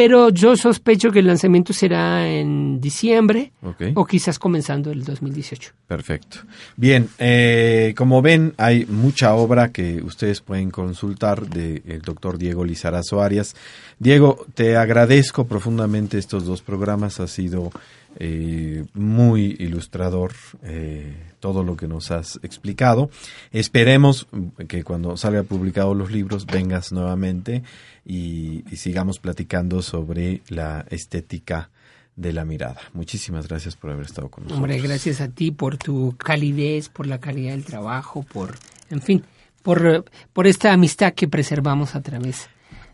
pero 0.00 0.30
yo 0.30 0.56
sospecho 0.56 1.12
que 1.12 1.18
el 1.18 1.26
lanzamiento 1.26 1.74
será 1.74 2.26
en 2.26 2.80
diciembre 2.80 3.52
o 3.94 4.06
quizás 4.06 4.38
comenzando 4.38 4.90
el 4.90 5.04
2018. 5.04 5.72
Perfecto. 5.86 6.38
Bien, 6.74 7.10
eh, 7.18 7.92
como 7.94 8.22
ven, 8.22 8.54
hay 8.56 8.86
mucha 8.86 9.34
obra 9.34 9.72
que 9.72 10.00
ustedes 10.02 10.40
pueden 10.40 10.70
consultar 10.70 11.46
del 11.46 12.00
doctor 12.00 12.38
Diego 12.38 12.64
Lizarazo 12.64 13.20
Arias. 13.20 13.54
Diego, 13.98 14.46
te 14.54 14.78
agradezco 14.78 15.46
profundamente 15.46 16.16
estos 16.16 16.46
dos 16.46 16.62
programas. 16.62 17.20
Ha 17.20 17.26
sido 17.26 17.70
eh, 18.16 18.84
muy 18.94 19.56
ilustrador 19.58 20.32
eh, 20.62 21.14
todo 21.38 21.62
lo 21.62 21.76
que 21.76 21.86
nos 21.86 22.10
has 22.10 22.40
explicado. 22.42 23.10
Esperemos 23.52 24.26
que 24.68 24.84
cuando 24.84 25.16
salga 25.16 25.42
publicado 25.42 25.94
los 25.94 26.10
libros 26.10 26.46
vengas 26.46 26.92
nuevamente 26.92 27.62
y, 28.04 28.64
sigamos 28.76 29.18
platicando 29.18 29.82
sobre 29.82 30.42
la 30.48 30.84
estética 30.90 31.70
de 32.16 32.32
la 32.32 32.44
mirada. 32.44 32.80
Muchísimas 32.92 33.48
gracias 33.48 33.76
por 33.76 33.90
haber 33.90 34.06
estado 34.06 34.28
con 34.28 34.44
nosotros. 34.44 34.62
Hombre, 34.62 34.80
gracias 34.80 35.20
a 35.20 35.28
ti 35.28 35.50
por 35.50 35.76
tu 35.76 36.16
calidez, 36.16 36.88
por 36.88 37.06
la 37.06 37.18
calidad 37.20 37.52
del 37.52 37.64
trabajo, 37.64 38.22
por, 38.22 38.58
en 38.90 39.00
fin, 39.00 39.24
por, 39.62 40.04
por 40.32 40.46
esta 40.46 40.72
amistad 40.72 41.14
que 41.14 41.28
preservamos 41.28 41.94
a 41.94 42.02
través 42.02 42.48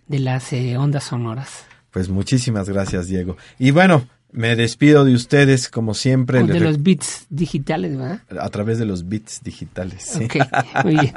de 0.07 0.19
las 0.19 0.53
eh, 0.53 0.77
ondas 0.77 1.05
sonoras. 1.05 1.65
Pues 1.91 2.09
muchísimas 2.09 2.69
gracias, 2.69 3.09
Diego. 3.09 3.37
Y 3.59 3.71
bueno, 3.71 4.07
me 4.37 4.55
despido 4.55 5.07
de 5.07 5.15
ustedes, 5.15 5.71
como 5.71 5.95
siempre. 5.95 6.43
de 6.43 6.61
los 6.61 6.83
bits 6.83 7.25
digitales, 7.31 7.97
¿verdad? 7.97 8.21
A 8.39 8.51
través 8.51 8.79
de 8.79 8.85
los 8.85 9.09
bits 9.09 9.41
digitales. 9.43 10.03
¿sí? 10.03 10.29
muy 10.85 10.95
bien. 10.95 11.15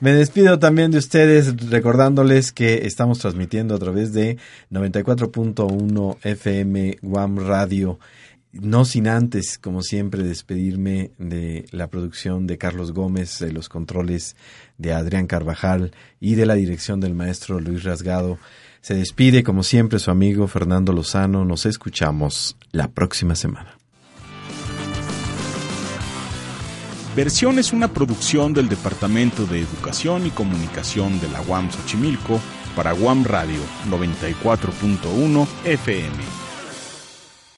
Me 0.00 0.14
despido 0.14 0.58
también 0.58 0.90
de 0.90 0.96
ustedes 0.96 1.68
recordándoles 1.68 2.52
que 2.52 2.86
estamos 2.86 3.18
transmitiendo 3.18 3.74
a 3.74 3.78
través 3.78 4.14
de 4.14 4.38
94.1 4.70 6.16
FM 6.22 6.96
Guam 7.02 7.46
Radio. 7.46 7.98
No 8.52 8.86
sin 8.86 9.06
antes, 9.06 9.58
como 9.58 9.82
siempre, 9.82 10.22
despedirme 10.22 11.10
de 11.18 11.66
la 11.72 11.88
producción 11.88 12.46
de 12.46 12.56
Carlos 12.56 12.92
Gómez, 12.92 13.38
de 13.38 13.52
los 13.52 13.68
controles 13.68 14.34
de 14.78 14.94
Adrián 14.94 15.26
Carvajal 15.26 15.92
y 16.20 16.36
de 16.36 16.46
la 16.46 16.54
dirección 16.54 17.00
del 17.00 17.14
maestro 17.14 17.60
Luis 17.60 17.84
Rasgado. 17.84 18.38
Se 18.80 18.94
despide, 18.94 19.42
como 19.42 19.62
siempre, 19.62 19.98
su 19.98 20.10
amigo 20.10 20.46
Fernando 20.48 20.92
Lozano. 20.92 21.44
Nos 21.44 21.66
escuchamos 21.66 22.56
la 22.72 22.88
próxima 22.88 23.34
semana. 23.34 23.76
Versión 27.14 27.58
es 27.58 27.72
una 27.72 27.88
producción 27.88 28.54
del 28.54 28.68
Departamento 28.68 29.44
de 29.44 29.60
Educación 29.60 30.26
y 30.26 30.30
Comunicación 30.30 31.20
de 31.20 31.28
la 31.28 31.42
UAM 31.42 31.70
Xochimilco 31.70 32.40
para 32.76 32.94
UAM 32.94 33.24
Radio 33.24 33.60
94.1 33.90 35.46
FM. 35.64 36.39